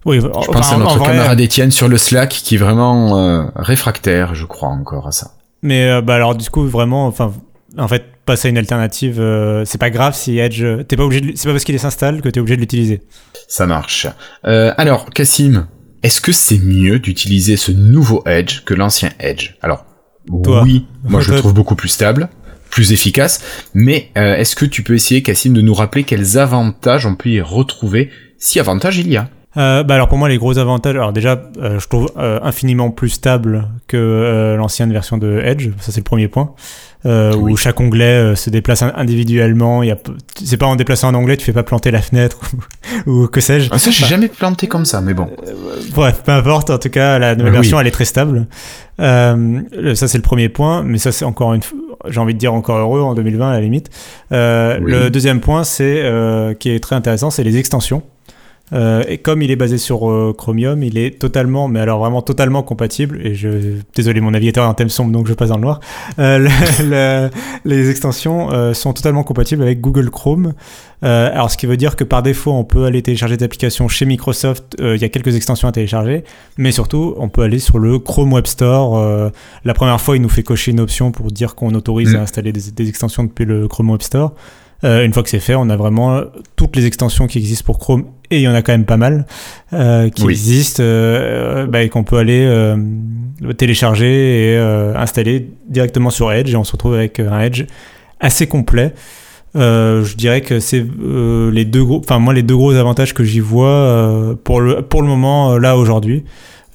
[0.06, 4.46] Oui, Je pense à notre camarade Étienne sur le Slack qui est vraiment réfractaire, je
[4.46, 5.32] crois encore à ça.
[5.62, 7.34] Mais bah alors du coup vraiment, enfin,
[7.78, 9.22] en fait, passer à une alternative,
[9.66, 12.30] c'est pas grave si Edge, t'es pas obligé, de- c'est pas parce qu'il s'installe que
[12.30, 13.02] t'es obligé de l'utiliser.
[13.50, 14.08] Ça marche.
[14.44, 15.68] Alors, Cassim,
[16.04, 19.56] est-ce que c'est mieux d'utiliser ce nouveau Edge que l'ancien Edge?
[19.62, 19.86] Alors,
[20.44, 20.64] Toi.
[20.64, 22.30] oui, moi je le trouve beaucoup plus stable,
[22.70, 23.44] plus efficace,
[23.74, 27.30] mais euh, est-ce que tu peux essayer, Cassim, de nous rappeler quels avantages on peut
[27.30, 29.30] y retrouver, si avantages il y a?
[29.58, 32.92] Euh, bah alors pour moi les gros avantages, alors déjà euh, je trouve euh, infiniment
[32.92, 36.54] plus stable que euh, l'ancienne version de Edge, ça c'est le premier point,
[37.06, 37.54] euh, Oui.
[37.54, 39.98] où chaque onglet euh, se déplace in- individuellement, il y a,
[40.44, 42.40] c'est pas en déplaçant un onglet tu fais pas planter la fenêtre
[43.08, 43.70] ou, ou que sais-je.
[43.72, 45.30] Ah, Ça, j'ai jamais planté comme ça, mais bon.
[45.96, 47.60] Bref, peu importe, en tout cas, la nouvelle Oui.
[47.60, 48.48] version, elle est très stable.
[49.00, 49.62] Euh,
[49.96, 51.62] ça, c'est le premier point, mais ça, c'est encore une,
[52.10, 53.90] j'ai envie de dire encore heureux en 2020 à la limite.
[54.32, 54.92] Euh, Oui.
[54.92, 58.04] Le deuxième point, c'est euh, qui est très intéressant, c'est les extensions.
[58.72, 62.22] Euh, et comme il est basé sur euh, Chromium, il est totalement, mais alors vraiment
[62.22, 63.20] totalement compatible.
[63.26, 63.50] Et je,
[63.96, 65.80] désolé, mon navigateur est un thème sombre, donc je passe dans le noir.
[66.20, 66.50] Euh, le-
[66.90, 67.30] le-
[67.66, 70.54] les extensions sont totalement compatibles avec Google Chrome.
[71.02, 74.06] Alors, ce qui veut dire que par défaut, on peut aller télécharger des applications chez
[74.06, 74.76] Microsoft.
[74.80, 76.24] Il y a quelques extensions à télécharger,
[76.58, 79.32] mais surtout, on peut aller sur le Chrome Web Store.
[79.64, 82.18] La première fois, il nous fait cocher une option pour dire qu'on autorise Mm.
[82.18, 84.34] à installer des, des extensions depuis le Chrome Web Store.
[84.86, 86.22] Euh, une fois que c'est fait, on a vraiment
[86.56, 88.98] toutes les extensions qui existent pour Chrome, et il y en a quand même pas
[88.98, 89.26] mal
[89.74, 90.32] euh, qui Oui.
[90.34, 92.78] existent euh, bah, et qu'on peut aller euh,
[93.58, 97.66] télécharger et euh, installer directement sur Edge, et on se retrouve avec un Edge
[98.20, 98.94] assez complet.
[99.56, 103.14] Euh, je dirais que c'est euh, les deux gros, enfin moi les deux gros avantages
[103.16, 106.24] que j'y vois euh, pour le pour le moment là aujourd'hui.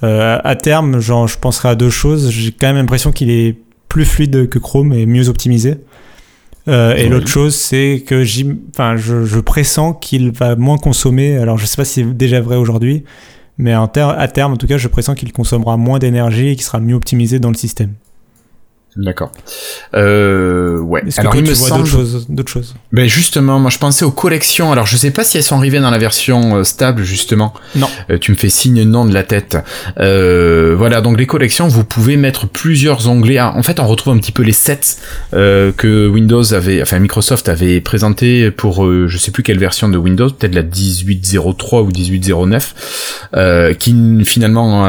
[0.03, 2.31] Euh, à terme, genre, je penserai à deux choses.
[2.31, 3.57] J'ai quand même l'impression qu'il est
[3.89, 5.77] plus fluide que Chrome et mieux optimisé.
[6.67, 7.09] Euh, et Oui.
[7.11, 8.25] l'autre chose, c'est que
[8.71, 11.37] enfin, je, je pressens qu'il va moins consommer.
[11.37, 13.05] Alors, je sais pas si c'est déjà vrai aujourd'hui,
[13.59, 13.87] mais à
[14.29, 17.39] terme, en tout cas, je pressens qu'il consommera moins d'énergie et qu'il sera mieux optimisé
[17.39, 17.93] dans le système.
[18.97, 19.33] D'accord.
[19.95, 21.03] Euh, ouais.
[21.07, 21.83] Est-ce que Alors, toi, il tu me vois semble
[22.29, 24.71] d'autres choses, Ben justement, moi je pensais aux collections.
[24.71, 27.53] Alors je sais pas si elles sont arrivées dans la version euh, stable justement.
[27.75, 27.89] Non.
[28.11, 29.59] Euh, tu me fais signe non de la tête.
[29.99, 33.39] Euh, voilà, donc les collections, vous pouvez mettre plusieurs onglets.
[33.39, 34.99] Ah, en fait, on retrouve un petit peu les sets
[35.33, 39.99] euh, que Windows avait, enfin Microsoft avait présenté pour je sais plus quelle version de
[39.99, 44.85] Windows, peut-être la 1803 ou 1809, euh, qui finalement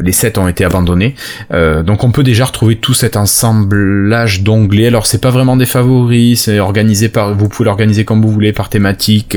[0.00, 1.14] les sets ont été abandonnés.
[1.52, 4.86] Euh, donc on peut déjà retrouver tout cet assemblage d'onglets.
[4.86, 8.52] Alors c'est pas vraiment des favoris, c'est organisé par, vous pouvez l'organiser comme vous voulez,
[8.52, 9.36] par thématique,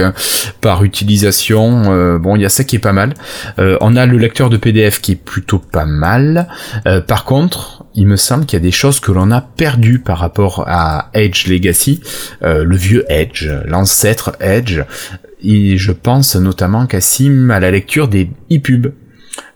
[0.62, 1.92] par utilisation.
[1.92, 3.14] Euh, bon, il y a ça qui est pas mal.
[3.60, 6.48] Euh, on a le lecteur de PDF qui est plutôt pas mal.
[6.86, 10.00] Euh, par contre, il me semble qu'il y a des choses que l'on a perdues
[10.00, 12.02] par rapport à Edge Legacy,
[12.42, 14.82] le vieux Edge, l'ancêtre Edge.
[15.44, 18.92] Et je pense notamment Cassim à la lecture des e-pubs.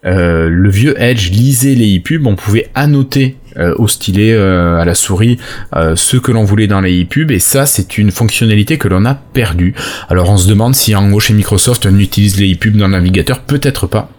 [0.03, 4.85] Euh, le vieux Edge lisait les e-pubs, on pouvait annoter euh, au stylet, euh, à
[4.85, 5.37] la souris,
[5.95, 9.13] ce que l'on voulait dans les e-pubs, et ça c'est une fonctionnalité que l'on a
[9.13, 9.75] perdue.
[10.09, 12.93] Alors on se demande si en haut chez Microsoft on utilise les e-pubs dans le
[12.93, 14.09] navigateur, peut-être pas.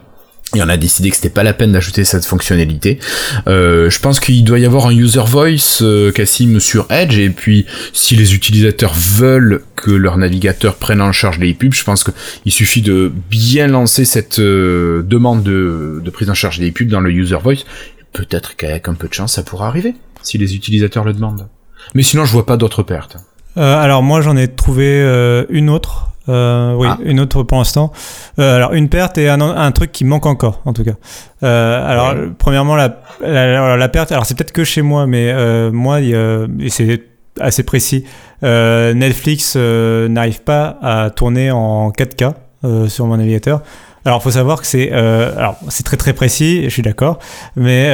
[0.54, 2.98] Et on a décidé que c'était pas la peine d'ajouter cette fonctionnalité.
[3.46, 7.30] Euh, je pense qu'il doit y avoir un user voice euh, Cassim sur Edge et
[7.30, 12.04] puis si les utilisateurs veulent que leur navigateur prenne en charge les pubs, je pense
[12.04, 16.88] qu'il suffit de bien lancer cette euh, demande de, de, prise en charge des pubs
[16.88, 17.64] dans le user voice.
[18.12, 21.48] Peut-être qu'avec un peu de chance ça pourra arriver si les utilisateurs le demandent.
[21.94, 23.16] Mais sinon je vois pas d'autres pertes.
[23.56, 25.00] Euh, alors moi j'en ai trouvé
[25.48, 26.98] une autre euh, oui, ah.
[27.04, 27.92] une autre pour l'instant.
[28.38, 30.94] Euh, alors une perte et un, un, truc qui manque encore, en tout cas.
[31.42, 34.12] Euh, alors premièrement la, la, perte.
[34.12, 35.32] Alors c'est peut-être que chez moi, mais
[35.70, 37.02] moi, et c'est
[37.40, 38.04] assez précis.
[38.42, 43.62] Netflix n'arrive pas à tourner en 4K sur mon navigateur.
[44.04, 47.18] Alors, faut savoir que c'est, alors c'est très très précis, je suis d'accord,
[47.56, 47.88] mais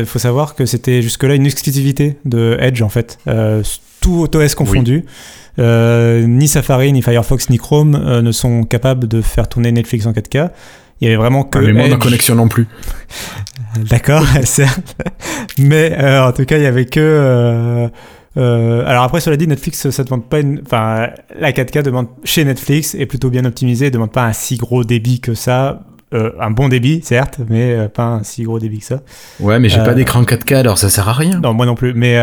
[0.00, 3.18] il faut savoir que c'était jusque-là une exclusivité de Edge en fait,
[4.00, 5.04] tout OS confondu.
[5.58, 10.06] Euh, ni Safari, ni Firefox, ni Chrome euh, ne sont capables de faire tourner Netflix
[10.06, 10.50] en 4K.
[11.00, 11.58] Il y avait vraiment que.
[11.58, 12.66] Ah, mais moi, connexion non plus.
[13.90, 14.96] D'accord, certes.
[15.58, 17.88] Mais euh, en tout cas, il y avait que.
[18.38, 20.60] Alors après, cela dit, Netflix, ça demande pas une.
[20.64, 24.84] Enfin, la 4K demande chez Netflix est plutôt bien optimisée, demande pas un si gros
[24.84, 25.82] débit que ça.
[26.14, 29.02] Euh, un bon débit, certes, mais euh, pas un si gros débit que ça.
[29.40, 31.38] Ouais, mais j'ai pas euh, d'écran 4K, alors ça sert à rien.
[31.40, 31.92] Non, moi non plus.
[31.92, 32.14] Mais,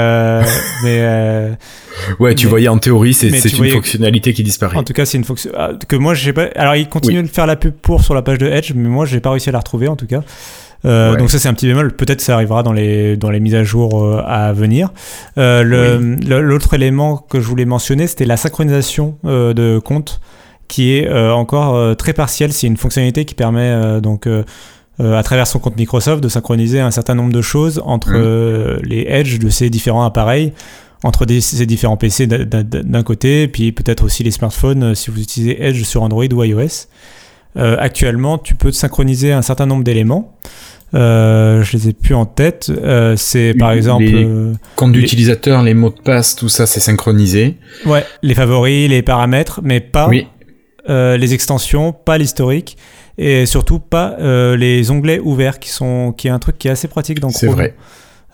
[0.83, 1.55] mais
[2.19, 4.75] ouais, tu voyais en théorie, c'est une fonctionnalité qui disparaît.
[4.75, 6.47] En tout cas, c'est une fonction ah, que moi j'ai pas.
[6.55, 9.05] Alors, il continue de faire la pub pour sur la page de Edge, mais moi
[9.05, 10.23] j'ai pas réussi à la retrouver en tout cas.
[10.85, 11.93] Donc ça c'est un petit bémol.
[11.93, 14.93] Peut-être ça arrivera dans les dans les mises à jour à venir.
[15.35, 20.21] L'autre élément que je voulais mentionner, c'était la synchronisation de compte
[20.67, 22.53] qui est euh, encore euh, très partiel.
[22.53, 24.27] C'est une fonctionnalité qui permet euh, donc
[24.97, 28.81] à travers son compte Microsoft de synchroniser un certain nombre de choses entre mmh.
[28.83, 30.53] les edge de ces différents appareils,
[31.03, 35.83] entre ces différents PC d'un côté, puis peut-être aussi les smartphones si vous utilisez Edge
[35.83, 36.87] sur Android ou iOS.
[37.57, 40.37] actuellement, tu peux synchroniser un certain nombre d'éléments.
[40.95, 42.71] Euh, je les ai plus en tête.
[43.17, 44.27] c'est par exemple les
[44.75, 47.57] comptes d'utilisateurs, les mots de passe, tout ça, c'est synchronisé.
[47.85, 50.27] Ouais, les favoris, les paramètres, mais pas oui.
[50.87, 52.77] Euh, les extensions, pas l'historique
[53.17, 56.71] et surtout pas euh, les onglets ouverts qui sont qui est un truc qui est
[56.71, 57.39] assez pratique dans Chrome.
[57.39, 57.75] C'est vrai.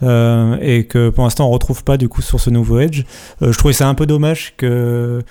[0.03, 3.03] Euh, et que pour l'instant on retrouve pas du coup sur ce nouveau Edge.
[3.39, 5.21] je trouvais ça un peu dommage que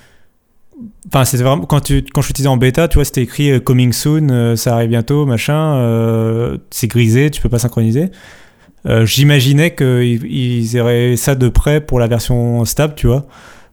[1.09, 3.93] Enfin, c'était vraiment quand tu quand je l'utilisais en bêta, tu vois, c'était écrit coming
[3.93, 6.59] soon, ça arrive bientôt, machin.
[6.71, 8.11] c'est grisé, tu peux pas synchroniser.
[9.05, 13.27] J'imaginais qu'ils ils auraient ça de près pour la version stable, tu vois.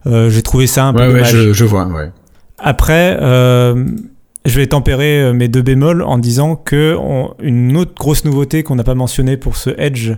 [0.05, 1.13] J'ai trouvé ça un peu.
[1.13, 2.11] Ouais, je, je vois, ouais.
[2.59, 3.85] Après, euh,
[4.45, 6.97] je vais tempérer euh, mes deux bémols en disant que
[7.41, 10.13] une autre grosse nouveauté qu'on n'a pas mentionnée pour ce Edge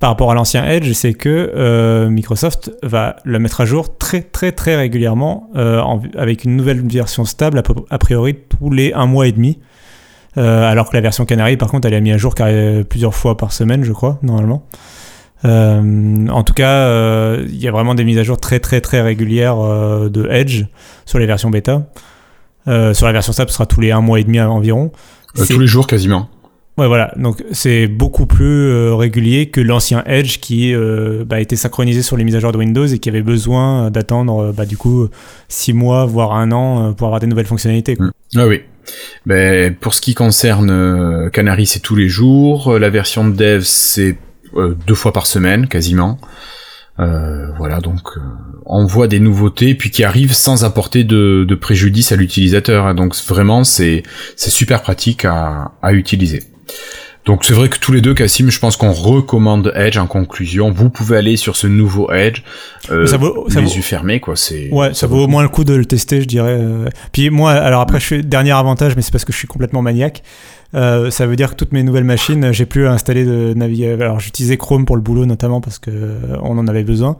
[0.00, 4.22] par rapport à l'ancien Edge, c'est que euh, Microsoft va le mettre à jour très
[4.22, 5.50] très très régulièrement
[6.16, 9.58] avec une nouvelle version stable a, priori tous les un mois et demi.
[10.36, 12.34] alors que la version Canary, par contre, elle est mise à jour
[12.88, 14.66] plusieurs fois par semaine, je crois, normalement.
[15.44, 18.80] Euh, en tout cas, euh, il y a vraiment des mises à jour très très
[18.80, 20.64] très régulières euh, de Edge
[21.06, 21.86] sur les versions bêta.
[22.66, 24.92] sur la version stable, ce sera tous les un mois et demi environ.
[25.34, 26.28] tous les jours quasiment.
[26.78, 27.12] Ouais, voilà.
[27.16, 30.74] Donc c'est beaucoup plus régulier que l'ancien Edge qui
[31.26, 34.52] bah, était synchronisé sur les mises à jour de Windows et qui avait besoin d'attendre
[34.56, 35.08] bah, du coup
[35.48, 37.96] six mois voire un an pour avoir des nouvelles fonctionnalités.
[37.96, 38.06] Quoi.
[38.36, 38.62] Ah oui.
[39.26, 42.78] Ben, pour ce qui concerne Canary, c'est tous les jours.
[42.78, 44.16] La version de dev, c'est
[44.56, 46.18] euh, deux fois par semaine quasiment.
[46.98, 48.20] Euh, voilà, donc euh,
[48.66, 52.86] on voit des nouveautés puis qui arrivent sans apporter de, de préjudice à l'utilisateur.
[52.86, 52.94] Hein.
[52.94, 54.02] donc vraiment, c'est
[54.36, 56.42] c'est super pratique à, à utiliser.
[57.26, 60.70] Donc c'est vrai que tous les deux, Cassim, je pense qu'on recommande Edge en conclusion.
[60.70, 62.42] Vous pouvez aller sur ce nouveau Edge,
[62.90, 64.36] euh, ça vaut, ça les yeux fermés, quoi.
[64.36, 66.58] C'est ouais, ça, vaut au moins le coup de le tester, je dirais.
[67.12, 69.82] Puis moi, alors après, je suis dernier avantage, mais c'est parce que je suis complètement
[69.82, 70.22] maniaque.
[70.74, 74.02] Euh, ça veut dire que toutes mes nouvelles machines, j'ai plus installé de navigateur.
[74.02, 77.16] Alors j'utilisais Chrome pour le boulot notamment parce que euh, on en avait besoin.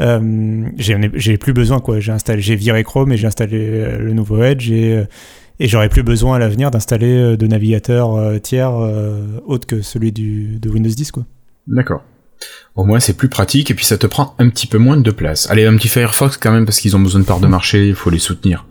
[0.00, 2.00] Euh, j'ai plus besoin quoi.
[2.00, 5.02] J'ai installé, j'ai viré Chrome et j'ai installé euh, le nouveau Edge et
[5.60, 8.72] et j'aurais plus besoin à l'avenir d'installer de navigateurs tiers
[9.46, 11.24] autres que celui du, de Windows 10 quoi.
[11.68, 12.02] D'accord.
[12.74, 15.10] Au moins, c'est plus pratique et puis ça te prend un petit peu moins de
[15.10, 15.50] place.
[15.50, 17.94] Allez, un petit Firefox quand même parce qu'ils ont besoin de part de marché, il
[17.94, 18.64] faut les soutenir.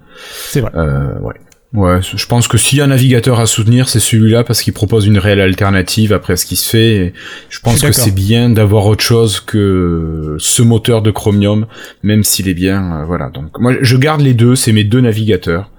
[0.49, 0.71] C'est vrai.
[0.75, 1.35] Euh, ouais.
[1.71, 4.73] Ouais, je pense que s'il y a un navigateur à soutenir, c'est celui-là parce qu'il
[4.73, 6.95] propose une réelle alternative après ce qui se fait.
[6.95, 7.13] Et
[7.49, 11.67] je pense Je que c'est bien d'avoir autre chose que ce moteur de Chromium,
[12.01, 13.01] même s'il est bien.
[13.01, 13.29] euh, voilà.
[13.29, 14.55] Donc moi, je garde les deux.
[14.55, 15.69] C'est mes deux navigateurs.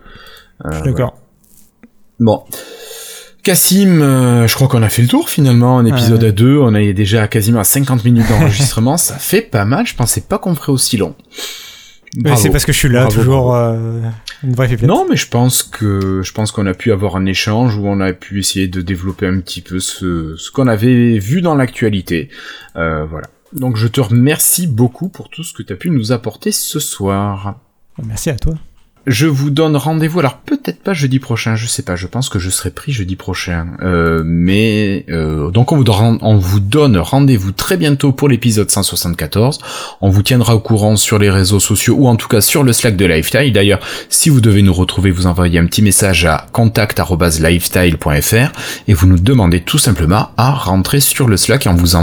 [0.64, 1.16] Euh, Je suis d'accord.
[2.18, 2.44] Bon.
[3.42, 6.28] Cassim, euh, je crois qu'on a fait le tour finalement, un épisode Ouais.
[6.28, 9.86] à deux, on est déjà à quasiment à 50 minutes d'enregistrement, ça fait pas mal,
[9.86, 11.14] je pensais pas qu'on ferait aussi long.
[12.36, 14.00] C'est parce que je suis là, Bravo, toujours euh,
[14.42, 14.88] une vraie fiflette.
[14.88, 18.00] Non, mais je pense que je pense qu'on a pu avoir un échange où on
[18.00, 22.28] a pu essayer de développer un petit peu ce, ce qu'on avait vu dans l'actualité.
[22.76, 23.28] Euh, voilà.
[23.54, 26.80] Donc je te remercie beaucoup pour tout ce que tu as pu nous apporter ce
[26.80, 27.60] soir.
[28.04, 28.54] Merci à toi.
[29.06, 32.38] Je vous donne rendez-vous, alors peut-être pas jeudi prochain, je sais pas, je pense que
[32.38, 33.68] je serai pris jeudi prochain.
[33.82, 38.70] Euh, mais euh, donc on vous, donne- on vous donne rendez-vous très bientôt pour l'épisode
[38.70, 39.58] 174.
[40.02, 42.74] On vous tiendra au courant sur les réseaux sociaux ou en tout cas sur le
[42.74, 43.52] Slack de Lifestyle.
[43.54, 43.80] D'ailleurs,
[44.10, 48.52] si vous devez nous retrouver, vous envoyez un petit message à contact@lifestyle.fr
[48.86, 51.96] et vous nous demandez tout simplement à rentrer sur le Slack et on vous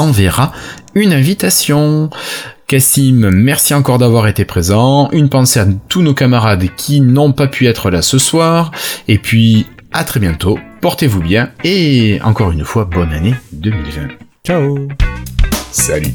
[0.00, 0.52] enverra
[0.94, 2.10] une invitation.
[2.70, 5.10] Cassim, merci encore d'avoir été présent.
[5.10, 8.70] Une pensée à tous nos camarades qui n'ont pas pu être là ce soir.
[9.08, 10.56] Et puis, à très bientôt.
[10.80, 11.50] Portez-vous bien.
[11.64, 14.10] Et encore une fois, bonne année 2020.
[14.46, 14.86] Ciao
[15.72, 16.14] Salut.